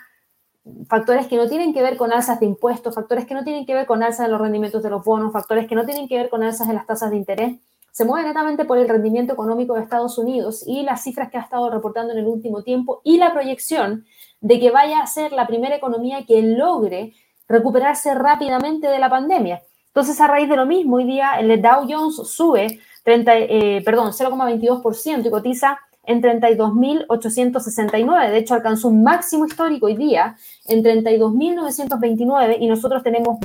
factores 0.88 1.26
que 1.26 1.36
no 1.36 1.48
tienen 1.48 1.72
que 1.72 1.82
ver 1.82 1.96
con 1.96 2.12
alzas 2.12 2.40
de 2.40 2.46
impuestos, 2.46 2.94
factores 2.94 3.26
que 3.26 3.34
no 3.34 3.44
tienen 3.44 3.66
que 3.66 3.74
ver 3.74 3.86
con 3.86 4.02
alzas 4.02 4.26
de 4.26 4.32
los 4.32 4.40
rendimientos 4.40 4.82
de 4.82 4.90
los 4.90 5.04
bonos, 5.04 5.32
factores 5.32 5.66
que 5.66 5.74
no 5.74 5.84
tienen 5.84 6.08
que 6.08 6.16
ver 6.16 6.28
con 6.28 6.42
alzas 6.42 6.68
de 6.68 6.74
las 6.74 6.86
tasas 6.86 7.10
de 7.10 7.16
interés, 7.16 7.56
se 7.92 8.04
mueve 8.04 8.28
netamente 8.28 8.66
por 8.66 8.76
el 8.76 8.88
rendimiento 8.88 9.32
económico 9.32 9.74
de 9.74 9.80
Estados 9.80 10.18
Unidos 10.18 10.62
y 10.66 10.82
las 10.82 11.02
cifras 11.02 11.30
que 11.30 11.38
ha 11.38 11.40
estado 11.40 11.70
reportando 11.70 12.12
en 12.12 12.18
el 12.18 12.26
último 12.26 12.62
tiempo 12.62 13.00
y 13.04 13.16
la 13.16 13.32
proyección 13.32 14.04
de 14.40 14.60
que 14.60 14.70
vaya 14.70 15.00
a 15.00 15.06
ser 15.06 15.32
la 15.32 15.46
primera 15.46 15.76
economía 15.76 16.26
que 16.26 16.42
logre 16.42 17.14
recuperarse 17.48 18.14
rápidamente 18.14 18.88
de 18.88 18.98
la 18.98 19.10
pandemia. 19.10 19.62
Entonces, 19.88 20.20
a 20.20 20.26
raíz 20.26 20.48
de 20.48 20.56
lo 20.56 20.66
mismo, 20.66 20.96
hoy 20.96 21.04
día 21.04 21.38
el 21.38 21.62
Dow 21.62 21.86
Jones 21.88 22.16
sube 22.16 22.80
30, 23.04 23.36
eh, 23.36 23.82
perdón, 23.84 24.12
0,22% 24.12 25.26
y 25.26 25.30
cotiza 25.30 25.78
en 26.06 26.22
32.869. 26.22 28.30
De 28.30 28.38
hecho, 28.38 28.54
alcanzó 28.54 28.88
un 28.88 29.02
máximo 29.02 29.46
histórico 29.46 29.86
hoy 29.86 29.96
día 29.96 30.36
en 30.66 30.82
32.929 30.82 32.56
y 32.60 32.68
nosotros 32.68 33.02
tenemos 33.02 33.38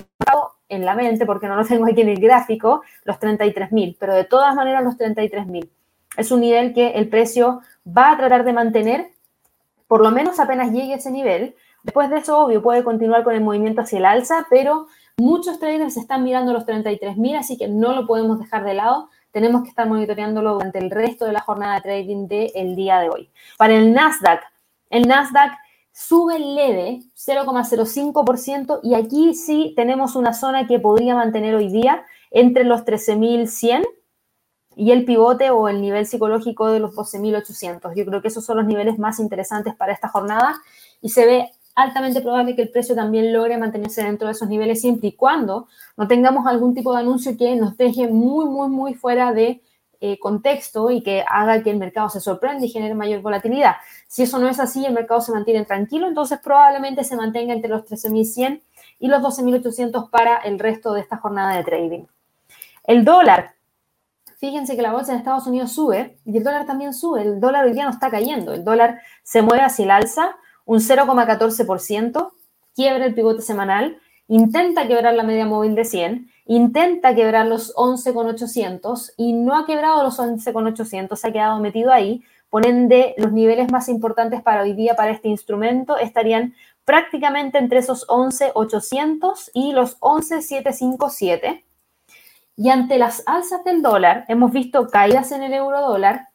en 0.69 0.85
la 0.85 0.95
mente, 0.95 1.25
porque 1.25 1.47
no 1.47 1.55
lo 1.55 1.65
tengo 1.65 1.85
aquí 1.85 2.01
en 2.01 2.09
el 2.09 2.19
gráfico, 2.19 2.83
los 3.03 3.19
33.000, 3.19 3.97
pero 3.99 4.13
de 4.13 4.23
todas 4.23 4.55
maneras 4.55 4.83
los 4.83 4.97
33.000. 4.97 5.69
Es 6.17 6.31
un 6.31 6.41
nivel 6.41 6.73
que 6.73 6.91
el 6.91 7.09
precio 7.09 7.61
va 7.85 8.11
a 8.11 8.17
tratar 8.17 8.45
de 8.45 8.53
mantener, 8.53 9.11
por 9.87 10.01
lo 10.01 10.11
menos 10.11 10.39
apenas 10.39 10.71
llegue 10.71 10.93
ese 10.93 11.11
nivel. 11.11 11.55
Después 11.83 12.09
de 12.09 12.17
eso, 12.17 12.37
obvio, 12.39 12.61
puede 12.61 12.83
continuar 12.83 13.23
con 13.23 13.35
el 13.35 13.41
movimiento 13.41 13.81
hacia 13.81 13.99
el 13.99 14.05
alza, 14.05 14.45
pero 14.49 14.87
muchos 15.17 15.59
traders 15.59 15.97
están 15.97 16.23
mirando 16.23 16.53
los 16.53 16.65
33.000, 16.65 17.37
así 17.37 17.57
que 17.57 17.67
no 17.67 17.93
lo 17.93 18.07
podemos 18.07 18.39
dejar 18.39 18.63
de 18.63 18.75
lado 18.75 19.09
tenemos 19.31 19.63
que 19.63 19.69
estar 19.69 19.87
monitoreándolo 19.87 20.53
durante 20.53 20.79
el 20.79 20.91
resto 20.91 21.25
de 21.25 21.33
la 21.33 21.41
jornada 21.41 21.75
de 21.75 21.81
trading 21.81 22.27
del 22.27 22.75
día 22.75 22.99
de 22.99 23.09
hoy. 23.09 23.31
Para 23.57 23.73
el 23.73 23.93
Nasdaq, 23.93 24.43
el 24.89 25.07
Nasdaq 25.07 25.53
sube 25.93 26.39
leve 26.39 27.01
0,05% 27.15 28.79
y 28.83 28.93
aquí 28.95 29.33
sí 29.33 29.73
tenemos 29.75 30.15
una 30.15 30.33
zona 30.33 30.67
que 30.67 30.79
podría 30.79 31.15
mantener 31.15 31.55
hoy 31.55 31.69
día 31.69 32.05
entre 32.29 32.63
los 32.63 32.85
13.100 32.85 33.85
y 34.75 34.91
el 34.91 35.03
pivote 35.03 35.49
o 35.49 35.67
el 35.67 35.81
nivel 35.81 36.05
psicológico 36.05 36.67
de 36.69 36.79
los 36.79 36.95
12.800. 36.95 37.93
Yo 37.95 38.05
creo 38.05 38.21
que 38.21 38.29
esos 38.29 38.45
son 38.45 38.57
los 38.57 38.65
niveles 38.65 38.99
más 38.99 39.19
interesantes 39.19 39.75
para 39.75 39.91
esta 39.91 40.07
jornada 40.07 40.55
y 41.01 41.09
se 41.09 41.25
ve 41.25 41.51
altamente 41.75 42.21
probable 42.21 42.55
que 42.55 42.63
el 42.63 42.69
precio 42.69 42.95
también 42.95 43.33
logre 43.33 43.57
mantenerse 43.57 44.03
dentro 44.03 44.27
de 44.27 44.33
esos 44.33 44.49
niveles 44.49 44.81
siempre 44.81 45.09
y 45.09 45.11
cuando 45.13 45.67
no 45.97 46.07
tengamos 46.07 46.45
algún 46.45 46.73
tipo 46.73 46.93
de 46.93 46.99
anuncio 46.99 47.37
que 47.37 47.55
nos 47.55 47.77
deje 47.77 48.07
muy, 48.07 48.45
muy, 48.45 48.69
muy 48.69 48.93
fuera 48.93 49.33
de 49.33 49.61
eh, 50.03 50.17
contexto 50.17 50.89
y 50.89 51.03
que 51.03 51.23
haga 51.27 51.61
que 51.61 51.69
el 51.69 51.77
mercado 51.77 52.09
se 52.09 52.19
sorprenda 52.19 52.65
y 52.65 52.69
genere 52.69 52.95
mayor 52.95 53.21
volatilidad. 53.21 53.75
Si 54.07 54.23
eso 54.23 54.39
no 54.39 54.49
es 54.49 54.59
así, 54.59 54.83
el 54.83 54.93
mercado 54.93 55.21
se 55.21 55.31
mantiene 55.31 55.63
tranquilo, 55.63 56.07
entonces 56.07 56.39
probablemente 56.39 57.03
se 57.03 57.15
mantenga 57.15 57.53
entre 57.53 57.69
los 57.69 57.85
13.100 57.85 58.61
y 58.97 59.07
los 59.07 59.21
12.800 59.21 60.09
para 60.09 60.37
el 60.37 60.57
resto 60.57 60.93
de 60.93 61.01
esta 61.01 61.17
jornada 61.17 61.55
de 61.55 61.63
trading. 61.63 62.05
El 62.83 63.05
dólar. 63.05 63.53
Fíjense 64.37 64.75
que 64.75 64.81
la 64.81 64.91
bolsa 64.91 65.11
en 65.11 65.19
Estados 65.19 65.45
Unidos 65.45 65.71
sube 65.71 66.17
y 66.25 66.35
el 66.35 66.43
dólar 66.43 66.65
también 66.65 66.95
sube. 66.95 67.21
El 67.21 67.39
dólar 67.39 67.65
hoy 67.65 67.73
día 67.73 67.83
no 67.83 67.91
está 67.91 68.09
cayendo. 68.09 68.53
El 68.53 68.63
dólar 68.63 69.01
se 69.21 69.43
mueve 69.43 69.61
hacia 69.61 69.85
el 69.85 69.91
alza 69.91 70.35
un 70.65 70.79
0,14%, 70.79 72.31
quiebra 72.75 73.05
el 73.05 73.13
pivote 73.13 73.41
semanal, 73.41 73.97
intenta 74.27 74.87
quebrar 74.87 75.13
la 75.13 75.23
media 75.23 75.45
móvil 75.45 75.75
de 75.75 75.85
100, 75.85 76.31
intenta 76.45 77.13
quebrar 77.15 77.45
los 77.47 77.73
11,800 77.75 79.13
y 79.17 79.33
no 79.33 79.57
ha 79.57 79.65
quebrado 79.65 80.03
los 80.03 80.19
11,800, 80.19 81.19
se 81.19 81.27
ha 81.27 81.33
quedado 81.33 81.59
metido 81.59 81.91
ahí. 81.91 82.23
Por 82.49 82.65
ende, 82.65 83.15
los 83.17 83.31
niveles 83.31 83.71
más 83.71 83.87
importantes 83.89 84.41
para 84.41 84.63
hoy 84.63 84.73
día 84.73 84.95
para 84.95 85.11
este 85.11 85.29
instrumento 85.29 85.97
estarían 85.97 86.53
prácticamente 86.85 87.57
entre 87.57 87.79
esos 87.79 88.05
11,800 88.09 89.51
y 89.53 89.71
los 89.71 89.97
11,757. 89.99 91.65
Y 92.57 92.69
ante 92.69 92.97
las 92.97 93.23
alzas 93.25 93.63
del 93.63 93.81
dólar, 93.81 94.25
hemos 94.27 94.51
visto 94.51 94.87
caídas 94.87 95.31
en 95.31 95.43
el 95.43 95.53
euro 95.53 95.81
dólar, 95.81 96.27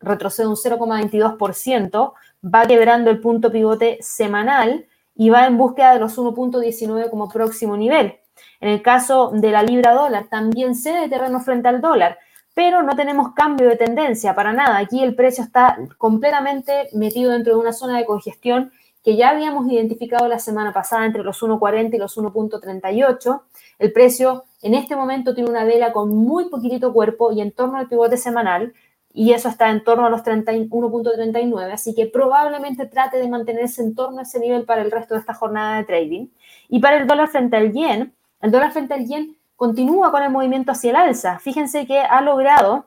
retrocede 0.00 0.48
un 0.48 0.56
0,22%, 0.56 2.12
va 2.44 2.66
quebrando 2.66 3.10
el 3.10 3.20
punto 3.20 3.50
pivote 3.50 3.98
semanal 4.00 4.86
y 5.14 5.30
va 5.30 5.46
en 5.46 5.58
búsqueda 5.58 5.94
de 5.94 6.00
los 6.00 6.18
1.19 6.18 7.10
como 7.10 7.28
próximo 7.28 7.76
nivel. 7.76 8.18
En 8.60 8.68
el 8.68 8.82
caso 8.82 9.30
de 9.34 9.50
la 9.50 9.62
libra 9.62 9.92
dólar, 9.92 10.28
también 10.30 10.74
cede 10.74 11.08
terreno 11.08 11.40
frente 11.40 11.68
al 11.68 11.80
dólar, 11.80 12.18
pero 12.54 12.82
no 12.82 12.96
tenemos 12.96 13.32
cambio 13.34 13.68
de 13.68 13.76
tendencia 13.76 14.34
para 14.34 14.52
nada. 14.52 14.78
Aquí 14.78 15.02
el 15.02 15.14
precio 15.14 15.44
está 15.44 15.78
completamente 15.98 16.88
metido 16.92 17.32
dentro 17.32 17.54
de 17.54 17.60
una 17.60 17.72
zona 17.72 17.98
de 17.98 18.06
congestión 18.06 18.72
que 19.02 19.16
ya 19.16 19.30
habíamos 19.30 19.70
identificado 19.70 20.28
la 20.28 20.38
semana 20.38 20.72
pasada 20.72 21.06
entre 21.06 21.22
los 21.22 21.42
1.40 21.42 21.94
y 21.94 21.98
los 21.98 22.18
1.38. 22.18 23.42
El 23.78 23.92
precio 23.92 24.44
en 24.62 24.74
este 24.74 24.94
momento 24.94 25.34
tiene 25.34 25.50
una 25.50 25.64
vela 25.64 25.92
con 25.92 26.14
muy 26.14 26.50
poquitito 26.50 26.92
cuerpo 26.92 27.32
y 27.32 27.40
en 27.40 27.52
torno 27.52 27.78
al 27.78 27.88
pivote 27.88 28.18
semanal, 28.18 28.74
y 29.12 29.32
eso 29.32 29.48
está 29.48 29.70
en 29.70 29.82
torno 29.82 30.06
a 30.06 30.10
los 30.10 30.22
1.39, 30.22 31.72
así 31.72 31.94
que 31.94 32.06
probablemente 32.06 32.86
trate 32.86 33.18
de 33.18 33.28
mantenerse 33.28 33.82
en 33.82 33.94
torno 33.94 34.20
a 34.20 34.22
ese 34.22 34.38
nivel 34.38 34.64
para 34.64 34.82
el 34.82 34.90
resto 34.90 35.14
de 35.14 35.20
esta 35.20 35.34
jornada 35.34 35.78
de 35.78 35.84
trading. 35.84 36.28
Y 36.68 36.78
para 36.78 36.98
el 36.98 37.06
dólar 37.06 37.28
frente 37.28 37.56
al 37.56 37.72
yen, 37.72 38.14
el 38.40 38.50
dólar 38.50 38.72
frente 38.72 38.94
al 38.94 39.06
yen 39.06 39.36
continúa 39.56 40.10
con 40.12 40.22
el 40.22 40.30
movimiento 40.30 40.72
hacia 40.72 40.90
el 40.90 40.96
alza. 40.96 41.38
Fíjense 41.40 41.86
que 41.86 41.98
ha 41.98 42.20
logrado 42.20 42.86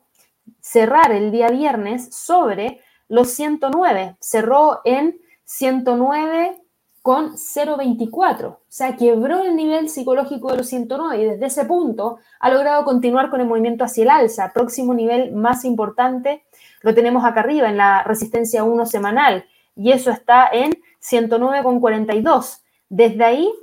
cerrar 0.59 1.11
el 1.11 1.31
día 1.31 1.49
viernes 1.49 2.15
sobre 2.15 2.79
los 3.09 3.31
109, 3.31 4.15
cerró 4.19 4.81
en 4.85 5.19
109 5.43 6.62
con 7.03 7.33
0,24. 7.33 8.45
O 8.45 8.59
sea, 8.69 8.95
quebró 8.95 9.43
el 9.43 9.57
nivel 9.57 9.89
psicológico 9.89 10.49
de 10.49 10.57
los 10.57 10.67
109 10.67 11.21
y 11.21 11.25
desde 11.25 11.45
ese 11.45 11.65
punto 11.65 12.17
ha 12.39 12.49
logrado 12.49 12.85
continuar 12.85 13.29
con 13.29 13.41
el 13.41 13.47
movimiento 13.47 13.83
hacia 13.83 14.03
el 14.03 14.09
alza. 14.09 14.53
Próximo 14.53 14.93
nivel 14.93 15.33
más 15.33 15.65
importante 15.65 16.45
lo 16.81 16.95
tenemos 16.95 17.25
acá 17.25 17.41
arriba 17.41 17.69
en 17.69 17.75
la 17.75 18.03
resistencia 18.03 18.63
1 18.63 18.85
semanal 18.85 19.45
y 19.75 19.91
eso 19.91 20.11
está 20.11 20.47
en 20.47 20.71
109,42. 21.01 22.61
Desde 22.87 23.23
ahí, 23.25 23.53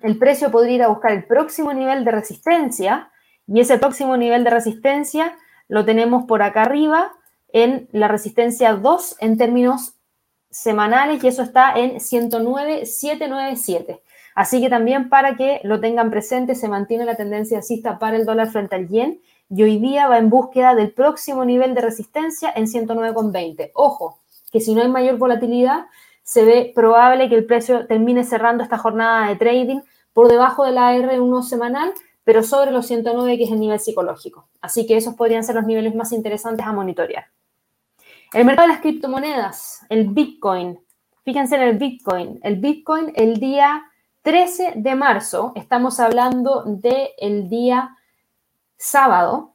el 0.00 0.18
precio 0.18 0.50
podría 0.50 0.74
ir 0.74 0.82
a 0.84 0.88
buscar 0.88 1.12
el 1.12 1.26
próximo 1.26 1.74
nivel 1.74 2.02
de 2.02 2.12
resistencia 2.12 3.10
y 3.46 3.60
ese 3.60 3.76
próximo 3.76 4.16
nivel 4.16 4.42
de 4.42 4.50
resistencia 4.50 5.36
lo 5.68 5.84
tenemos 5.84 6.24
por 6.24 6.42
acá 6.42 6.62
arriba 6.62 7.12
en 7.52 7.88
la 7.92 8.08
resistencia 8.08 8.72
2 8.72 9.16
en 9.20 9.36
términos 9.36 9.96
semanales 10.54 11.22
y 11.22 11.28
eso 11.28 11.42
está 11.42 11.74
en 11.74 12.00
109,797. 12.00 14.00
Así 14.34 14.60
que 14.60 14.70
también 14.70 15.08
para 15.08 15.36
que 15.36 15.60
lo 15.64 15.80
tengan 15.80 16.10
presente, 16.10 16.54
se 16.54 16.68
mantiene 16.68 17.04
la 17.04 17.16
tendencia 17.16 17.58
alcista 17.58 17.98
para 17.98 18.16
el 18.16 18.24
dólar 18.24 18.50
frente 18.50 18.76
al 18.76 18.88
yen 18.88 19.20
y 19.50 19.62
hoy 19.62 19.78
día 19.78 20.08
va 20.08 20.18
en 20.18 20.30
búsqueda 20.30 20.74
del 20.74 20.92
próximo 20.92 21.44
nivel 21.44 21.74
de 21.74 21.82
resistencia 21.82 22.52
en 22.54 22.66
109,20. 22.66 23.72
Ojo, 23.74 24.20
que 24.50 24.60
si 24.60 24.74
no 24.74 24.82
hay 24.82 24.88
mayor 24.88 25.18
volatilidad, 25.18 25.86
se 26.22 26.44
ve 26.44 26.72
probable 26.74 27.28
que 27.28 27.34
el 27.34 27.44
precio 27.44 27.86
termine 27.86 28.24
cerrando 28.24 28.62
esta 28.62 28.78
jornada 28.78 29.28
de 29.28 29.36
trading 29.36 29.80
por 30.12 30.28
debajo 30.28 30.64
de 30.64 30.72
la 30.72 30.94
R1 30.94 31.42
semanal, 31.42 31.92
pero 32.24 32.42
sobre 32.42 32.70
los 32.70 32.86
109, 32.86 33.36
que 33.36 33.44
es 33.44 33.50
el 33.50 33.60
nivel 33.60 33.78
psicológico. 33.78 34.48
Así 34.60 34.86
que 34.86 34.96
esos 34.96 35.14
podrían 35.14 35.44
ser 35.44 35.56
los 35.56 35.66
niveles 35.66 35.94
más 35.94 36.12
interesantes 36.12 36.66
a 36.66 36.72
monitorear. 36.72 37.26
El 38.32 38.44
mercado 38.44 38.68
de 38.68 38.74
las 38.74 38.82
criptomonedas, 38.82 39.86
el 39.88 40.08
Bitcoin. 40.08 40.78
Fíjense 41.24 41.56
en 41.56 41.62
el 41.62 41.78
Bitcoin. 41.78 42.38
El 42.42 42.56
Bitcoin 42.56 43.12
el 43.14 43.38
día 43.38 43.84
13 44.22 44.74
de 44.76 44.94
marzo, 44.94 45.52
estamos 45.54 46.00
hablando 46.00 46.64
del 46.64 47.48
día 47.48 47.96
sábado, 48.76 49.54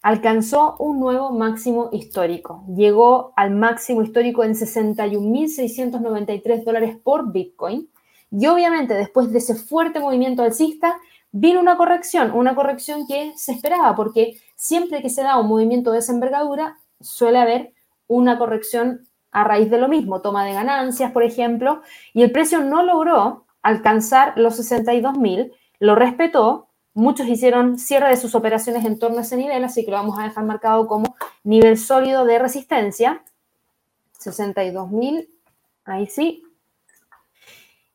alcanzó 0.00 0.76
un 0.78 1.00
nuevo 1.00 1.32
máximo 1.32 1.90
histórico. 1.92 2.64
Llegó 2.74 3.34
al 3.36 3.50
máximo 3.50 4.02
histórico 4.02 4.42
en 4.44 4.54
61.693 4.54 6.64
dólares 6.64 6.96
por 7.02 7.30
Bitcoin. 7.32 7.90
Y 8.30 8.46
obviamente 8.46 8.94
después 8.94 9.30
de 9.32 9.38
ese 9.38 9.54
fuerte 9.54 10.00
movimiento 10.00 10.42
alcista, 10.42 10.98
vino 11.30 11.60
una 11.60 11.76
corrección, 11.76 12.30
una 12.30 12.54
corrección 12.54 13.06
que 13.06 13.34
se 13.36 13.52
esperaba, 13.52 13.94
porque 13.94 14.40
siempre 14.56 15.02
que 15.02 15.10
se 15.10 15.22
da 15.22 15.38
un 15.38 15.48
movimiento 15.48 15.90
de 15.90 15.98
esa 15.98 16.12
envergadura, 16.12 16.78
suele 17.00 17.38
haber 17.38 17.73
una 18.06 18.38
corrección 18.38 19.06
a 19.32 19.44
raíz 19.44 19.70
de 19.70 19.78
lo 19.78 19.88
mismo, 19.88 20.22
toma 20.22 20.44
de 20.44 20.52
ganancias, 20.52 21.12
por 21.12 21.22
ejemplo, 21.22 21.82
y 22.12 22.22
el 22.22 22.30
precio 22.30 22.60
no 22.60 22.82
logró 22.82 23.46
alcanzar 23.62 24.34
los 24.36 24.58
62.000, 24.58 25.52
lo 25.80 25.94
respetó, 25.96 26.68
Muchos 26.96 27.26
hicieron 27.26 27.76
cierre 27.76 28.08
de 28.08 28.16
sus 28.16 28.36
operaciones 28.36 28.84
en 28.84 29.00
torno 29.00 29.18
a 29.18 29.22
ese 29.22 29.36
nivel, 29.36 29.64
así 29.64 29.84
que 29.84 29.90
lo 29.90 29.96
vamos 29.96 30.16
a 30.16 30.22
dejar 30.22 30.44
marcado 30.44 30.86
como 30.86 31.16
nivel 31.42 31.76
sólido 31.76 32.24
de 32.24 32.38
resistencia. 32.38 33.24
62.000, 34.20 35.28
ahí 35.84 36.06
sí. 36.06 36.43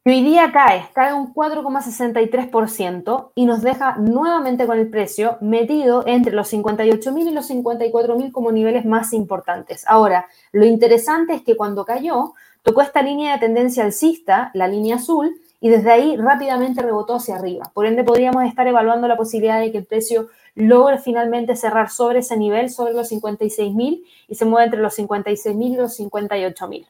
Y 0.05 0.11
hoy 0.11 0.23
día 0.23 0.51
cae, 0.53 0.87
cae 0.93 1.13
un 1.13 1.33
4,63% 1.33 3.31
y 3.35 3.45
nos 3.45 3.61
deja 3.61 3.97
nuevamente 3.97 4.65
con 4.65 4.79
el 4.79 4.89
precio 4.89 5.37
metido 5.41 6.07
entre 6.07 6.33
los 6.33 6.53
58.000 6.53 7.27
y 7.27 7.31
los 7.31 7.49
54.000 7.51 8.31
como 8.31 8.53
niveles 8.53 8.85
más 8.85 9.11
importantes. 9.11 9.83
Ahora, 9.87 10.27
lo 10.53 10.65
interesante 10.65 11.33
es 11.33 11.41
que 11.41 11.57
cuando 11.57 11.83
cayó, 11.83 12.33
tocó 12.63 12.81
esta 12.81 13.01
línea 13.01 13.33
de 13.33 13.39
tendencia 13.39 13.83
alcista, 13.83 14.51
la 14.53 14.69
línea 14.69 14.95
azul, 14.95 15.35
y 15.59 15.67
desde 15.67 15.91
ahí 15.91 16.15
rápidamente 16.15 16.81
rebotó 16.81 17.15
hacia 17.15 17.35
arriba. 17.35 17.69
Por 17.73 17.85
ende, 17.85 18.05
podríamos 18.05 18.45
estar 18.45 18.65
evaluando 18.67 19.07
la 19.09 19.17
posibilidad 19.17 19.59
de 19.59 19.73
que 19.73 19.79
el 19.79 19.85
precio 19.85 20.29
logre 20.55 20.99
finalmente 20.99 21.57
cerrar 21.57 21.89
sobre 21.89 22.19
ese 22.19 22.37
nivel, 22.37 22.69
sobre 22.69 22.93
los 22.93 23.11
56.000 23.11 24.03
y 24.29 24.35
se 24.35 24.45
mueva 24.45 24.63
entre 24.63 24.79
los 24.79 24.97
56.000 24.97 25.73
y 25.73 25.75
los 25.75 25.99
58.000. 25.99 26.87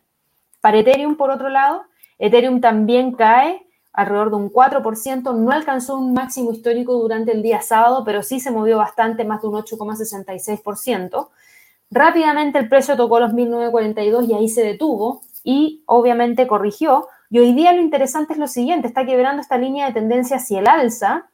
Para 0.62 0.78
Ethereum, 0.78 1.16
por 1.16 1.32
otro 1.32 1.50
lado, 1.50 1.84
Ethereum 2.20 2.62
también 2.62 3.14
cae 3.14 3.66
alrededor 3.94 4.30
de 4.30 4.36
un 4.36 4.52
4%, 4.52 5.36
no 5.36 5.52
alcanzó 5.52 5.98
un 5.98 6.14
máximo 6.14 6.52
histórico 6.52 6.94
durante 6.94 7.32
el 7.32 7.42
día 7.42 7.62
sábado, 7.62 8.04
pero 8.06 8.22
sí 8.22 8.40
se 8.40 8.52
movió 8.52 8.78
bastante, 8.78 9.26
más 9.26 9.42
de 9.42 9.48
un 9.48 9.56
8,66%. 9.56 11.30
Rápidamente 11.92 12.60
el 12.60 12.70
precio 12.70 12.96
tocó 12.96 13.20
los 13.20 13.34
1.942 13.34 14.30
y 14.30 14.34
ahí 14.34 14.48
se 14.48 14.64
detuvo 14.64 15.22
y 15.44 15.84
obviamente 15.88 16.46
corrigió, 16.48 17.08
y 17.32 17.40
hoy 17.40 17.54
día 17.54 17.74
lo 17.74 17.82
interesante 17.82 18.34
es 18.34 18.40
lo 18.40 18.48
siguiente, 18.48 18.88
está 18.88 19.06
quebrando 19.06 19.42
esta 19.42 19.58
línea 19.58 19.88
de 19.88 19.94
tendencia 19.94 20.38
hacia 20.38 20.60
el 20.60 20.68
alza, 20.68 21.30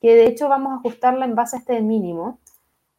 que 0.00 0.14
de 0.14 0.26
hecho 0.26 0.48
vamos 0.48 0.72
a 0.72 0.76
ajustarla 0.76 1.24
en 1.24 1.34
base 1.34 1.56
a 1.56 1.58
este 1.60 1.80
mínimo, 1.80 2.38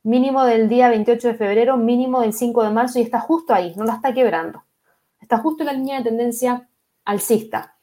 mínimo 0.03 0.45
del 0.45 0.69
día 0.69 0.89
28 0.89 1.27
de 1.27 1.33
febrero, 1.33 1.77
mínimo 1.77 2.21
del 2.21 2.33
5 2.33 2.63
de 2.63 2.69
marzo, 2.69 2.99
y 2.99 3.01
está 3.01 3.19
justo 3.19 3.53
ahí, 3.53 3.73
no 3.75 3.83
la 3.83 3.95
está 3.95 4.13
quebrando. 4.13 4.63
Está 5.21 5.39
justo 5.39 5.63
en 5.63 5.67
la 5.67 5.73
línea 5.73 5.97
de 5.97 6.05
tendencia 6.05 6.66
alcista. 7.07 7.75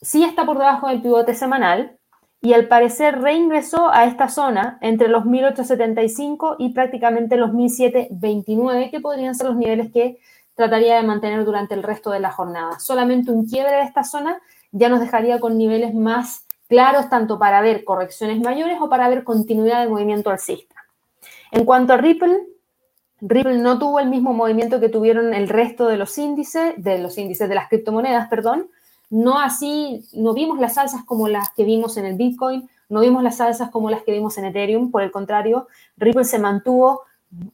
Sí 0.00 0.24
está 0.24 0.46
por 0.46 0.56
debajo 0.56 0.88
del 0.88 1.02
pivote 1.02 1.34
semanal, 1.34 1.98
y 2.42 2.54
al 2.54 2.68
parecer 2.68 3.20
reingresó 3.20 3.90
a 3.90 4.06
esta 4.06 4.28
zona 4.28 4.78
entre 4.80 5.08
los 5.08 5.26
1875 5.26 6.56
y 6.58 6.72
prácticamente 6.72 7.36
los 7.36 7.52
1729, 7.52 8.90
que 8.90 9.00
podrían 9.00 9.34
ser 9.34 9.48
los 9.48 9.56
niveles 9.56 9.92
que 9.92 10.18
trataría 10.54 10.96
de 10.96 11.02
mantener 11.02 11.44
durante 11.44 11.74
el 11.74 11.82
resto 11.82 12.10
de 12.10 12.20
la 12.20 12.30
jornada. 12.30 12.78
Solamente 12.78 13.30
un 13.30 13.46
quiebre 13.46 13.72
de 13.72 13.82
esta 13.82 14.04
zona 14.04 14.40
ya 14.72 14.88
nos 14.88 15.00
dejaría 15.00 15.38
con 15.38 15.58
niveles 15.58 15.94
más 15.94 16.46
claros, 16.68 17.10
tanto 17.10 17.38
para 17.38 17.60
ver 17.60 17.84
correcciones 17.84 18.40
mayores 18.40 18.78
o 18.80 18.88
para 18.88 19.08
ver 19.08 19.24
continuidad 19.24 19.82
de 19.82 19.90
movimiento 19.90 20.30
alcista. 20.30 20.76
En 21.50 21.64
cuanto 21.64 21.92
a 21.92 21.96
Ripple, 21.98 22.46
Ripple 23.20 23.58
no 23.58 23.78
tuvo 23.78 24.00
el 24.00 24.08
mismo 24.08 24.32
movimiento 24.32 24.80
que 24.80 24.88
tuvieron 24.88 25.34
el 25.34 25.48
resto 25.48 25.86
de 25.86 25.96
los 25.96 26.16
índices, 26.18 26.74
de 26.76 26.98
los 26.98 27.18
índices 27.18 27.48
de 27.48 27.54
las 27.54 27.68
criptomonedas, 27.68 28.28
perdón. 28.28 28.68
No 29.10 29.40
así, 29.40 30.04
no 30.12 30.34
vimos 30.34 30.58
las 30.58 30.78
alzas 30.78 31.04
como 31.04 31.28
las 31.28 31.50
que 31.50 31.64
vimos 31.64 31.96
en 31.96 32.06
el 32.06 32.16
Bitcoin, 32.16 32.68
no 32.88 33.00
vimos 33.00 33.22
las 33.22 33.40
alzas 33.40 33.70
como 33.70 33.90
las 33.90 34.02
que 34.02 34.12
vimos 34.12 34.38
en 34.38 34.46
Ethereum, 34.46 34.90
por 34.90 35.02
el 35.02 35.10
contrario, 35.10 35.68
Ripple 35.96 36.24
se 36.24 36.38
mantuvo 36.38 37.02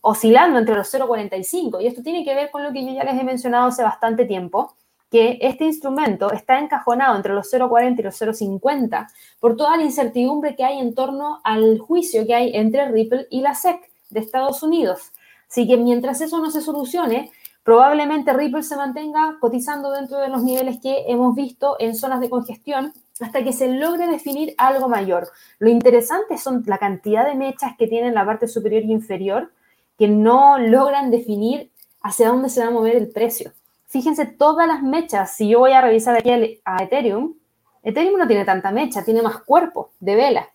oscilando 0.01 0.59
entre 0.59 0.75
los 0.75 0.93
0,45. 0.93 1.83
Y 1.83 1.87
esto 1.87 2.03
tiene 2.03 2.25
que 2.25 2.35
ver 2.35 2.51
con 2.51 2.63
lo 2.63 2.73
que 2.73 2.85
yo 2.85 2.93
ya 2.93 3.05
les 3.05 3.21
he 3.21 3.25
mencionado 3.25 3.69
hace 3.69 3.83
bastante 3.83 4.25
tiempo, 4.25 4.75
que 5.11 5.39
este 5.41 5.65
instrumento 5.65 6.33
está 6.33 6.59
encajonado 6.59 7.17
entre 7.17 7.33
los 7.33 7.53
0,40 7.53 8.01
y 8.01 8.03
los 8.03 8.21
0,50 8.21 9.09
por 9.39 9.57
toda 9.57 9.77
la 9.77 9.85
incertidumbre 9.85 10.57
que 10.57 10.65
hay 10.65 10.79
en 10.79 10.95
torno 10.95 11.41
al 11.45 11.79
juicio 11.79 12.27
que 12.27 12.35
hay 12.35 12.57
entre 12.57 12.91
Ripple 12.91 13.27
y 13.31 13.41
la 13.41 13.55
SEC 13.55 13.91
de 14.11 14.21
Estados 14.21 14.63
Unidos. 14.63 15.13
Así 15.49 15.67
que 15.67 15.77
mientras 15.77 16.21
eso 16.21 16.39
no 16.41 16.51
se 16.51 16.61
solucione, 16.61 17.31
probablemente 17.63 18.33
Ripple 18.33 18.63
se 18.63 18.77
mantenga 18.77 19.37
cotizando 19.41 19.91
dentro 19.93 20.19
de 20.19 20.29
los 20.29 20.43
niveles 20.43 20.81
que 20.81 21.05
hemos 21.09 21.35
visto 21.35 21.77
en 21.79 21.95
zonas 21.95 22.21
de 22.21 22.31
congestión 22.31 22.93
hasta 23.21 23.43
que 23.43 23.53
se 23.53 23.69
logre 23.69 24.07
definir 24.07 24.55
algo 24.59 24.89
mayor. 24.89 25.29
Lo 25.59 25.71
interesante 25.71 26.39
son 26.39 26.63
la 26.67 26.79
cantidad 26.79 27.27
de 27.27 27.35
mechas 27.35 27.77
que 27.79 27.87
tiene 27.87 28.09
en 28.09 28.15
la 28.15 28.27
parte 28.27 28.49
superior 28.49 28.83
y 28.83 28.93
inferior 28.93 29.53
que 29.99 30.09
no 30.09 30.59
logran 30.59 31.11
definir 31.11 31.71
hacia 32.03 32.29
dónde 32.29 32.51
se 32.51 32.61
va 32.61 32.69
a 32.69 32.71
mover 32.71 32.97
el 32.97 33.09
precio. 33.09 33.53
Fíjense 33.87 34.27
todas 34.27 34.67
las 34.67 34.83
mechas. 34.83 35.35
Si 35.35 35.49
yo 35.49 35.61
voy 35.61 35.73
a 35.73 35.81
revisar 35.81 36.17
aquí 36.17 36.61
a 36.65 36.83
Ethereum, 36.83 37.35
Ethereum 37.83 38.19
no 38.19 38.27
tiene 38.27 38.45
tanta 38.45 38.71
mecha, 38.71 39.05
tiene 39.05 39.23
más 39.23 39.39
cuerpo 39.43 39.93
de 40.01 40.17
vela. 40.17 40.49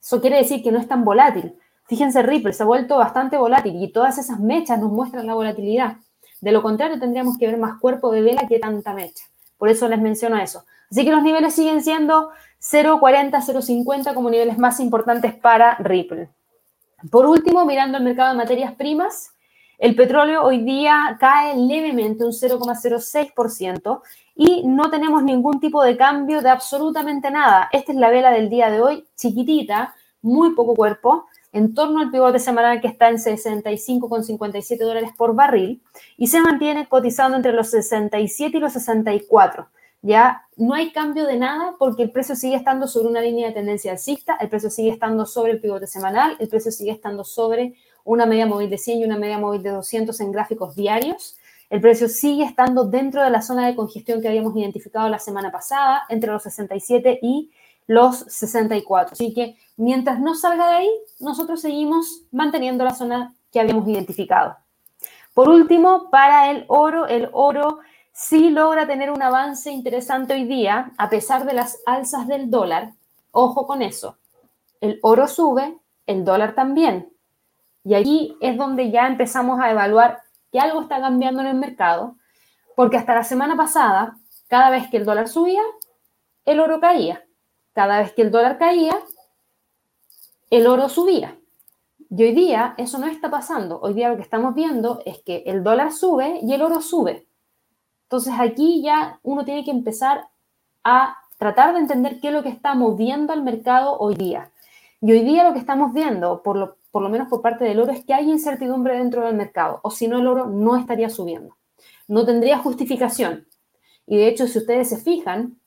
Eso 0.00 0.20
quiere 0.20 0.36
decir 0.36 0.62
que 0.62 0.72
no 0.72 0.80
es 0.80 0.88
tan 0.88 1.04
volátil. 1.04 1.54
Fíjense, 1.92 2.22
Ripple 2.22 2.54
se 2.54 2.62
ha 2.62 2.64
vuelto 2.64 2.96
bastante 2.96 3.36
volátil 3.36 3.74
y 3.76 3.92
todas 3.92 4.16
esas 4.16 4.40
mechas 4.40 4.80
nos 4.80 4.90
muestran 4.90 5.26
la 5.26 5.34
volatilidad. 5.34 5.98
De 6.40 6.50
lo 6.50 6.62
contrario, 6.62 6.98
tendríamos 6.98 7.36
que 7.36 7.46
ver 7.46 7.58
más 7.58 7.78
cuerpo 7.78 8.10
de 8.10 8.22
vela 8.22 8.46
que 8.48 8.58
tanta 8.58 8.94
mecha. 8.94 9.26
Por 9.58 9.68
eso 9.68 9.86
les 9.90 10.00
menciono 10.00 10.38
eso. 10.38 10.64
Así 10.90 11.04
que 11.04 11.10
los 11.10 11.22
niveles 11.22 11.54
siguen 11.54 11.82
siendo 11.82 12.30
0.40, 12.62 13.32
0.50 13.32 14.14
como 14.14 14.30
niveles 14.30 14.56
más 14.56 14.80
importantes 14.80 15.34
para 15.34 15.74
Ripple. 15.80 16.30
Por 17.10 17.26
último, 17.26 17.66
mirando 17.66 17.98
el 17.98 18.04
mercado 18.04 18.30
de 18.30 18.38
materias 18.38 18.72
primas, 18.74 19.34
el 19.76 19.94
petróleo 19.94 20.44
hoy 20.44 20.62
día 20.62 21.18
cae 21.20 21.58
levemente 21.58 22.24
un 22.24 22.32
0,06% 22.32 24.00
y 24.34 24.66
no 24.66 24.88
tenemos 24.88 25.22
ningún 25.22 25.60
tipo 25.60 25.84
de 25.84 25.98
cambio 25.98 26.40
de 26.40 26.48
absolutamente 26.48 27.30
nada. 27.30 27.68
Esta 27.70 27.92
es 27.92 27.98
la 27.98 28.08
vela 28.08 28.30
del 28.30 28.48
día 28.48 28.70
de 28.70 28.80
hoy, 28.80 29.04
chiquitita, 29.14 29.94
muy 30.22 30.54
poco 30.54 30.74
cuerpo, 30.74 31.26
en 31.52 31.74
torno 31.74 32.00
al 32.00 32.10
pivote 32.10 32.38
semanal 32.38 32.80
que 32.80 32.88
está 32.88 33.08
en 33.08 33.16
65,57 33.16 34.78
dólares 34.78 35.10
por 35.16 35.34
barril 35.34 35.82
y 36.16 36.28
se 36.28 36.40
mantiene 36.40 36.88
cotizando 36.88 37.36
entre 37.36 37.52
los 37.52 37.70
67 37.70 38.56
y 38.56 38.60
los 38.60 38.72
64 38.72 39.68
ya 40.02 40.48
no 40.56 40.74
hay 40.74 40.90
cambio 40.90 41.26
de 41.26 41.38
nada 41.38 41.76
porque 41.78 42.02
el 42.02 42.10
precio 42.10 42.34
sigue 42.34 42.56
estando 42.56 42.88
sobre 42.88 43.08
una 43.08 43.20
línea 43.20 43.48
de 43.48 43.54
tendencia 43.54 43.92
alcista, 43.92 44.36
el 44.40 44.48
precio 44.48 44.68
sigue 44.68 44.90
estando 44.90 45.26
sobre 45.26 45.52
el 45.52 45.60
pivote 45.60 45.86
semanal, 45.86 46.36
el 46.40 46.48
precio 46.48 46.72
sigue 46.72 46.90
estando 46.90 47.22
sobre 47.24 47.74
una 48.04 48.26
media 48.26 48.46
móvil 48.46 48.68
de 48.68 48.78
100 48.78 48.98
y 48.98 49.04
una 49.04 49.16
media 49.16 49.38
móvil 49.38 49.62
de 49.62 49.70
200 49.70 50.18
en 50.20 50.32
gráficos 50.32 50.74
diarios. 50.74 51.38
El 51.70 51.80
precio 51.80 52.08
sigue 52.08 52.44
estando 52.44 52.84
dentro 52.84 53.22
de 53.22 53.30
la 53.30 53.42
zona 53.42 53.66
de 53.66 53.76
congestión 53.76 54.20
que 54.20 54.28
habíamos 54.28 54.56
identificado 54.56 55.08
la 55.08 55.20
semana 55.20 55.52
pasada, 55.52 56.02
entre 56.08 56.32
los 56.32 56.42
67 56.42 57.20
y 57.22 57.50
los 57.86 58.18
64. 58.18 59.12
Así 59.12 59.34
que 59.34 59.56
mientras 59.76 60.20
no 60.20 60.34
salga 60.34 60.68
de 60.68 60.76
ahí, 60.76 60.90
nosotros 61.20 61.60
seguimos 61.60 62.22
manteniendo 62.30 62.84
la 62.84 62.94
zona 62.94 63.34
que 63.52 63.60
habíamos 63.60 63.86
identificado. 63.88 64.56
Por 65.34 65.48
último, 65.48 66.10
para 66.10 66.50
el 66.50 66.64
oro, 66.68 67.06
el 67.06 67.28
oro 67.32 67.80
sí 68.12 68.50
logra 68.50 68.86
tener 68.86 69.10
un 69.10 69.22
avance 69.22 69.70
interesante 69.70 70.34
hoy 70.34 70.44
día, 70.44 70.92
a 70.98 71.08
pesar 71.08 71.46
de 71.46 71.54
las 71.54 71.80
alzas 71.86 72.26
del 72.28 72.50
dólar. 72.50 72.92
Ojo 73.30 73.66
con 73.66 73.82
eso. 73.82 74.18
El 74.80 74.98
oro 75.02 75.26
sube, 75.26 75.78
el 76.06 76.24
dólar 76.24 76.54
también. 76.54 77.12
Y 77.84 77.94
allí 77.94 78.36
es 78.40 78.56
donde 78.56 78.90
ya 78.90 79.06
empezamos 79.06 79.60
a 79.60 79.70
evaluar 79.70 80.20
que 80.52 80.60
algo 80.60 80.82
está 80.82 81.00
cambiando 81.00 81.40
en 81.40 81.48
el 81.48 81.56
mercado, 81.56 82.16
porque 82.76 82.96
hasta 82.96 83.14
la 83.14 83.24
semana 83.24 83.56
pasada, 83.56 84.18
cada 84.48 84.70
vez 84.70 84.88
que 84.88 84.98
el 84.98 85.04
dólar 85.04 85.28
subía, 85.28 85.62
el 86.44 86.60
oro 86.60 86.80
caía. 86.80 87.24
Cada 87.72 88.00
vez 88.00 88.12
que 88.12 88.22
el 88.22 88.30
dólar 88.30 88.58
caía, 88.58 88.98
el 90.50 90.66
oro 90.66 90.88
subía. 90.88 91.38
Y 92.10 92.24
hoy 92.24 92.32
día 92.32 92.74
eso 92.76 92.98
no 92.98 93.06
está 93.06 93.30
pasando. 93.30 93.80
Hoy 93.80 93.94
día 93.94 94.10
lo 94.10 94.16
que 94.16 94.22
estamos 94.22 94.54
viendo 94.54 95.00
es 95.06 95.22
que 95.22 95.44
el 95.46 95.64
dólar 95.64 95.92
sube 95.92 96.40
y 96.42 96.52
el 96.52 96.60
oro 96.60 96.82
sube. 96.82 97.26
Entonces 98.02 98.34
aquí 98.38 98.82
ya 98.82 99.18
uno 99.22 99.46
tiene 99.46 99.64
que 99.64 99.70
empezar 99.70 100.28
a 100.84 101.16
tratar 101.38 101.72
de 101.72 101.80
entender 101.80 102.20
qué 102.20 102.28
es 102.28 102.34
lo 102.34 102.42
que 102.42 102.50
está 102.50 102.74
moviendo 102.74 103.32
al 103.32 103.42
mercado 103.42 103.96
hoy 103.98 104.14
día. 104.14 104.52
Y 105.00 105.10
hoy 105.12 105.24
día 105.24 105.42
lo 105.44 105.54
que 105.54 105.58
estamos 105.58 105.94
viendo, 105.94 106.42
por 106.42 106.56
lo, 106.56 106.76
por 106.90 107.02
lo 107.02 107.08
menos 107.08 107.28
por 107.28 107.40
parte 107.40 107.64
del 107.64 107.80
oro, 107.80 107.90
es 107.90 108.04
que 108.04 108.12
hay 108.12 108.30
incertidumbre 108.30 108.98
dentro 108.98 109.24
del 109.24 109.34
mercado, 109.34 109.80
o 109.82 109.90
si 109.90 110.06
no 110.06 110.18
el 110.18 110.26
oro 110.26 110.46
no 110.46 110.76
estaría 110.76 111.08
subiendo. 111.08 111.56
No 112.06 112.26
tendría 112.26 112.58
justificación. 112.58 113.48
Y 114.06 114.18
de 114.18 114.28
hecho, 114.28 114.46
si 114.46 114.58
ustedes 114.58 114.90
se 114.90 114.98
fijan, 114.98 115.58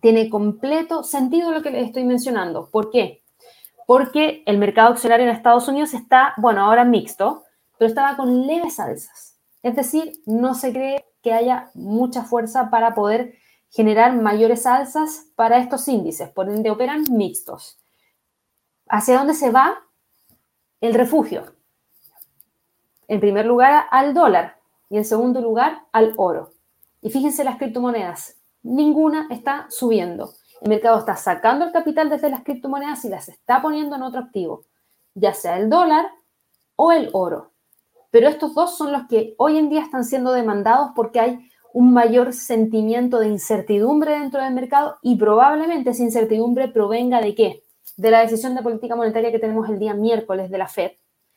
tiene 0.00 0.30
completo 0.30 1.02
sentido 1.02 1.50
lo 1.50 1.62
que 1.62 1.70
les 1.70 1.86
estoy 1.86 2.04
mencionando. 2.04 2.68
¿Por 2.70 2.90
qué? 2.90 3.22
porque 3.88 4.42
el 4.44 4.58
mercado 4.58 4.92
accionario 4.92 5.24
en 5.24 5.34
Estados 5.34 5.66
Unidos 5.66 5.94
está, 5.94 6.34
bueno, 6.36 6.62
ahora 6.62 6.84
mixto, 6.84 7.44
pero 7.78 7.88
estaba 7.88 8.18
con 8.18 8.46
leves 8.46 8.78
alzas. 8.78 9.38
Es 9.62 9.76
decir, 9.76 10.12
no 10.26 10.54
se 10.54 10.74
cree 10.74 11.06
que 11.22 11.32
haya 11.32 11.70
mucha 11.72 12.22
fuerza 12.22 12.68
para 12.68 12.94
poder 12.94 13.38
generar 13.70 14.14
mayores 14.14 14.66
alzas 14.66 15.28
para 15.36 15.56
estos 15.56 15.88
índices, 15.88 16.28
por 16.28 16.50
ende 16.50 16.70
operan 16.70 17.04
mixtos. 17.10 17.78
¿Hacia 18.90 19.16
dónde 19.16 19.32
se 19.32 19.50
va? 19.50 19.78
El 20.82 20.92
refugio. 20.92 21.54
En 23.08 23.20
primer 23.20 23.46
lugar 23.46 23.86
al 23.90 24.12
dólar 24.12 24.58
y 24.90 24.98
en 24.98 25.06
segundo 25.06 25.40
lugar 25.40 25.86
al 25.92 26.12
oro. 26.18 26.52
Y 27.00 27.08
fíjense 27.08 27.42
las 27.42 27.56
criptomonedas, 27.56 28.36
ninguna 28.62 29.26
está 29.30 29.66
subiendo. 29.70 30.34
El 30.60 30.70
mercado 30.70 30.98
está 30.98 31.16
sacando 31.16 31.64
el 31.64 31.72
capital 31.72 32.10
desde 32.10 32.30
las 32.30 32.42
criptomonedas 32.42 33.04
y 33.04 33.08
las 33.08 33.28
está 33.28 33.62
poniendo 33.62 33.96
en 33.96 34.02
otro 34.02 34.20
activo, 34.20 34.64
ya 35.14 35.34
sea 35.34 35.58
el 35.58 35.70
dólar 35.70 36.10
o 36.76 36.92
el 36.92 37.10
oro. 37.12 37.52
Pero 38.10 38.28
estos 38.28 38.54
dos 38.54 38.76
son 38.76 38.92
los 38.92 39.06
que 39.06 39.34
hoy 39.38 39.58
en 39.58 39.68
día 39.68 39.82
están 39.82 40.04
siendo 40.04 40.32
demandados 40.32 40.90
porque 40.96 41.20
hay 41.20 41.50
un 41.72 41.92
mayor 41.92 42.32
sentimiento 42.32 43.18
de 43.18 43.28
incertidumbre 43.28 44.18
dentro 44.18 44.42
del 44.42 44.54
mercado 44.54 44.96
y 45.02 45.16
probablemente 45.16 45.90
esa 45.90 46.02
incertidumbre 46.02 46.68
provenga 46.68 47.20
de 47.20 47.34
qué? 47.34 47.64
De 47.96 48.10
la 48.10 48.20
decisión 48.20 48.54
de 48.54 48.62
política 48.62 48.96
monetaria 48.96 49.30
que 49.30 49.38
tenemos 49.38 49.68
el 49.68 49.78
día 49.78 49.94
miércoles 49.94 50.50
de 50.50 50.58
la 50.58 50.68
Fed, 50.68 50.92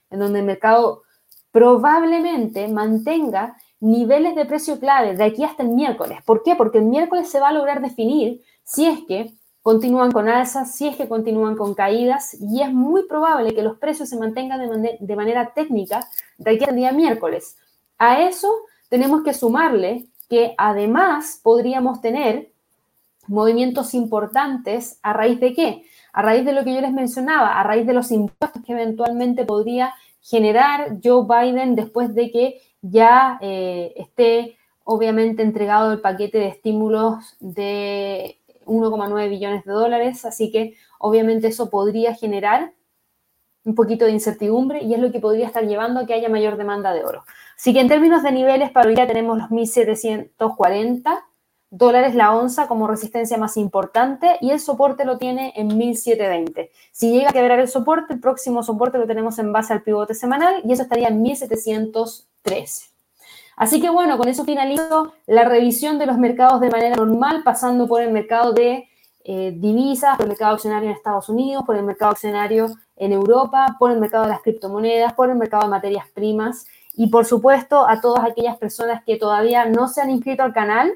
en 0.10 0.20
donde 0.20 0.40
el 0.40 0.46
mercado 0.46 1.04
probablemente 1.52 2.68
mantenga 2.70 3.58
niveles 3.82 4.36
de 4.36 4.46
precio 4.46 4.80
clave 4.80 5.18
de 5.18 5.24
aquí 5.24 5.44
hasta 5.44 5.64
el 5.64 5.70
miércoles. 5.70 6.20
¿Por 6.24 6.44
qué? 6.44 6.56
Porque 6.56 6.78
el 6.78 6.86
miércoles 6.86 7.30
se 7.30 7.40
va 7.40 7.50
a 7.50 7.54
lograr 7.54 7.82
definir 7.82 8.42
si 8.64 8.86
es 8.86 9.00
que 9.08 9.34
continúan 9.62 10.12
con 10.12 10.30
alzas, 10.30 10.74
si 10.76 10.88
es 10.88 10.96
que 10.96 11.08
continúan 11.08 11.56
con 11.56 11.74
caídas, 11.74 12.36
y 12.40 12.62
es 12.62 12.72
muy 12.72 13.06
probable 13.08 13.54
que 13.54 13.62
los 13.62 13.78
precios 13.78 14.10
se 14.10 14.18
mantengan 14.18 14.60
de, 15.00 15.16
manera 15.16 15.54
técnica 15.54 16.08
de 16.38 16.52
aquí 16.52 16.64
al 16.64 16.76
día 16.76 16.92
miércoles. 16.92 17.58
A 17.98 18.22
eso 18.22 18.52
tenemos 18.90 19.24
que 19.24 19.34
sumarle 19.34 20.08
que 20.30 20.56
además 20.58 21.40
podríamos 21.44 22.02
tener 22.02 22.52
movimientos 23.28 23.94
importantes 23.94 25.00
a 25.04 25.14
raíz 25.14 25.40
de 25.40 25.54
qué? 25.54 25.84
A 26.14 26.22
raíz 26.22 26.46
de 26.46 26.54
lo 26.54 26.64
que 26.64 26.74
yo 26.74 26.82
les 26.82 26.92
mencionaba, 26.92 27.60
a 27.60 27.64
raíz 27.64 27.86
de 27.86 27.94
los 27.94 28.12
impuestos 28.12 28.64
que 28.66 28.74
eventualmente 28.74 29.46
podría 29.46 29.94
generar 30.22 30.98
Joe 31.04 31.26
Biden 31.28 31.76
después 31.76 32.14
de 32.16 32.32
que 32.32 32.62
ya 32.82 33.38
eh, 33.42 33.94
esté 33.96 34.58
obviamente 34.84 35.44
entregado 35.44 35.92
el 35.92 36.02
paquete 36.02 36.40
de 36.40 36.48
estímulos 36.48 37.38
de 37.40 38.40
1,9 38.66 39.30
billones 39.30 39.66
de 39.66 39.72
dólares, 39.72 40.26
así 40.26 40.52
que 40.52 40.76
obviamente 41.00 41.48
eso 41.48 41.70
podría 41.70 42.14
generar 42.14 42.74
un 43.64 43.76
poquito 43.76 44.06
de 44.06 44.12
incertidumbre 44.12 44.84
y 44.84 44.94
es 44.94 45.00
lo 45.00 45.12
que 45.12 45.20
podría 45.20 45.46
estar 45.48 45.66
llevando 45.66 46.00
a 46.00 46.06
que 46.06 46.14
haya 46.14 46.30
mayor 46.30 46.58
demanda 46.58 46.94
de 46.94 47.04
oro. 47.04 47.24
Así 47.56 47.74
que 47.74 47.80
en 47.80 47.88
términos 47.88 48.24
de 48.24 48.32
niveles, 48.32 48.72
para 48.72 48.88
hoy 48.88 48.96
día 48.96 49.08
tenemos 49.08 49.38
los 49.38 49.50
1.740 49.50 51.24
dólares 51.70 52.16
la 52.16 52.36
onza 52.36 52.68
como 52.68 52.88
resistencia 52.88 53.38
más 53.38 53.56
importante 53.56 54.38
y 54.42 54.52
el 54.52 54.60
soporte 54.60 55.06
lo 55.06 55.18
tiene 55.18 55.54
en 55.56 55.70
1.720. 55.70 56.70
Si 56.92 57.12
llega 57.12 57.30
a 57.30 57.34
quebrar 57.34 57.60
el 57.60 57.70
soporte, 57.70 58.14
el 58.14 58.20
próximo 58.20 58.62
soporte 58.62 58.98
lo 58.98 59.08
tenemos 59.08 59.40
en 59.40 59.54
base 59.54 59.74
al 59.74 59.84
pivote 59.84 60.14
semanal 60.14 60.62
y 60.66 60.74
eso 60.74 60.84
estaría 60.84 61.08
en 61.08 61.24
1.713. 62.44 62.90
Así 63.58 63.82
que 63.82 63.90
bueno, 63.90 64.18
con 64.18 64.28
eso 64.28 64.44
finalizo 64.44 65.14
la 65.28 65.44
revisión 65.44 66.00
de 66.00 66.06
los 66.06 66.18
mercados 66.18 66.62
de 66.62 66.70
manera 66.70 66.96
normal, 66.96 67.44
pasando 67.44 67.88
por 67.88 68.02
el 68.02 68.12
mercado 68.12 68.54
de 68.54 68.88
eh, 69.24 69.54
divisas, 69.56 70.16
por 70.16 70.26
el 70.26 70.30
mercado 70.30 70.56
accionario 70.56 70.90
en 70.90 70.96
Estados 70.96 71.30
Unidos, 71.30 71.64
por 71.66 71.76
el 71.76 71.84
mercado 71.84 72.12
accionario 72.12 72.70
en 72.96 73.12
Europa, 73.12 73.76
por 73.78 73.92
el 73.92 74.00
mercado 74.00 74.24
de 74.24 74.30
las 74.32 74.42
criptomonedas, 74.42 75.14
por 75.14 75.30
el 75.30 75.36
mercado 75.36 75.64
de 75.64 75.70
materias 75.70 76.06
primas 76.14 76.66
y 76.96 77.08
por 77.08 77.26
supuesto 77.26 77.88
a 77.88 78.02
todas 78.02 78.26
aquellas 78.26 78.58
personas 78.58 79.04
que 79.04 79.18
todavía 79.18 79.66
no 79.66 79.88
se 79.88 80.02
han 80.02 80.10
inscrito 80.10 80.44
al 80.44 80.54
canal 80.54 80.94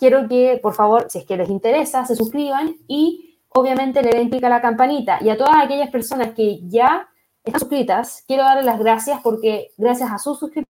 quiero 0.00 0.26
que, 0.26 0.58
por 0.60 0.74
favor, 0.74 1.06
si 1.08 1.18
es 1.18 1.26
que 1.26 1.36
les 1.36 1.50
interesa, 1.50 2.04
se 2.06 2.16
suscriban 2.16 2.74
y 2.88 3.38
obviamente 3.50 4.02
le 4.02 4.10
den 4.10 4.30
clic 4.30 4.42
a 4.42 4.48
la 4.48 4.62
campanita. 4.62 5.18
Y 5.20 5.28
a 5.28 5.36
todas 5.36 5.54
aquellas 5.62 5.90
personas 5.90 6.32
que 6.34 6.60
ya 6.66 7.08
están 7.44 7.60
suscritas, 7.60 8.24
quiero 8.26 8.42
darles 8.42 8.64
las 8.64 8.80
gracias 8.80 9.20
porque 9.22 9.68
gracias 9.76 10.10
a 10.10 10.18
sus 10.18 10.38
suscripciones 10.38 10.69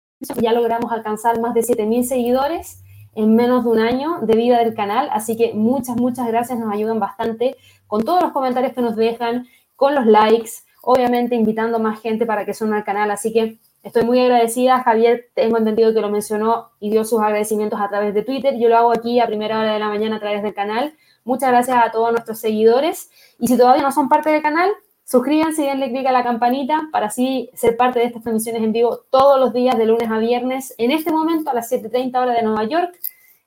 ya 0.41 0.53
logramos 0.53 0.91
alcanzar 0.91 1.39
más 1.39 1.53
de 1.53 1.61
7.000 1.61 2.03
seguidores 2.03 2.83
en 3.15 3.35
menos 3.35 3.63
de 3.63 3.69
un 3.69 3.79
año 3.79 4.19
de 4.21 4.35
vida 4.35 4.59
del 4.59 4.73
canal. 4.73 5.09
Así 5.11 5.35
que 5.35 5.53
muchas, 5.53 5.97
muchas 5.97 6.27
gracias, 6.27 6.59
nos 6.59 6.73
ayudan 6.73 6.99
bastante 6.99 7.57
con 7.87 8.03
todos 8.03 8.21
los 8.21 8.31
comentarios 8.31 8.73
que 8.73 8.81
nos 8.81 8.95
dejan, 8.95 9.47
con 9.75 9.95
los 9.95 10.05
likes, 10.05 10.51
obviamente 10.83 11.35
invitando 11.35 11.79
más 11.79 11.99
gente 12.01 12.25
para 12.25 12.45
que 12.45 12.53
suene 12.53 12.75
al 12.75 12.83
canal. 12.83 13.11
Así 13.11 13.33
que 13.33 13.59
Estoy 13.83 14.03
muy 14.03 14.19
agradecida. 14.19 14.83
Javier, 14.83 15.29
tengo 15.33 15.57
entendido 15.57 15.93
que 15.93 16.01
lo 16.01 16.09
mencionó 16.09 16.69
y 16.79 16.91
dio 16.91 17.03
sus 17.03 17.19
agradecimientos 17.19 17.81
a 17.81 17.89
través 17.89 18.13
de 18.13 18.21
Twitter. 18.21 18.55
Yo 18.59 18.69
lo 18.69 18.77
hago 18.77 18.91
aquí 18.91 19.19
a 19.19 19.25
primera 19.25 19.59
hora 19.59 19.73
de 19.73 19.79
la 19.79 19.87
mañana 19.87 20.17
a 20.17 20.19
través 20.19 20.43
del 20.43 20.53
canal. 20.53 20.93
Muchas 21.23 21.49
gracias 21.49 21.77
a 21.83 21.91
todos 21.91 22.11
nuestros 22.11 22.39
seguidores. 22.39 23.09
Y 23.39 23.47
si 23.47 23.57
todavía 23.57 23.81
no 23.81 23.91
son 23.91 24.07
parte 24.07 24.29
del 24.29 24.43
canal, 24.43 24.69
suscríbanse 25.11 25.63
y 25.63 25.67
denle 25.67 25.89
clic 25.89 26.07
a 26.07 26.13
la 26.13 26.23
campanita 26.23 26.87
para 26.89 27.07
así 27.07 27.49
ser 27.53 27.75
parte 27.75 27.99
de 27.99 28.05
estas 28.05 28.23
transmisiones 28.23 28.63
en 28.63 28.71
vivo 28.71 29.01
todos 29.09 29.37
los 29.41 29.51
días 29.51 29.77
de 29.77 29.85
lunes 29.85 30.09
a 30.09 30.17
viernes. 30.19 30.73
En 30.77 30.91
este 30.91 31.11
momento 31.11 31.49
a 31.49 31.53
las 31.53 31.69
7.30 31.69 32.17
horas 32.17 32.37
de 32.37 32.43
Nueva 32.43 32.63
York. 32.63 32.97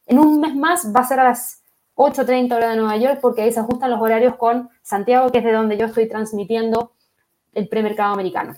En 0.07 0.19
un 0.19 0.41
mes 0.41 0.55
más 0.55 0.93
va 0.95 1.01
a 1.01 1.05
ser 1.05 1.21
a 1.21 1.25
las 1.25 1.63
8.30 1.95 2.55
horas 2.55 2.69
de 2.69 2.77
Nueva 2.77 2.99
York 2.99 3.19
porque 3.23 3.41
ahí 3.41 3.51
se 3.51 3.61
ajustan 3.61 3.91
los 3.91 4.03
horarios 4.03 4.37
con 4.37 4.69
Santiago, 4.83 5.33
que 5.33 5.39
es 5.39 5.45
de 5.45 5.53
donde 5.53 5.79
yo 5.79 5.87
estoy 5.87 6.07
transmitiendo 6.07 6.93
el 7.55 7.67
premercado 7.67 8.13
americano. 8.13 8.57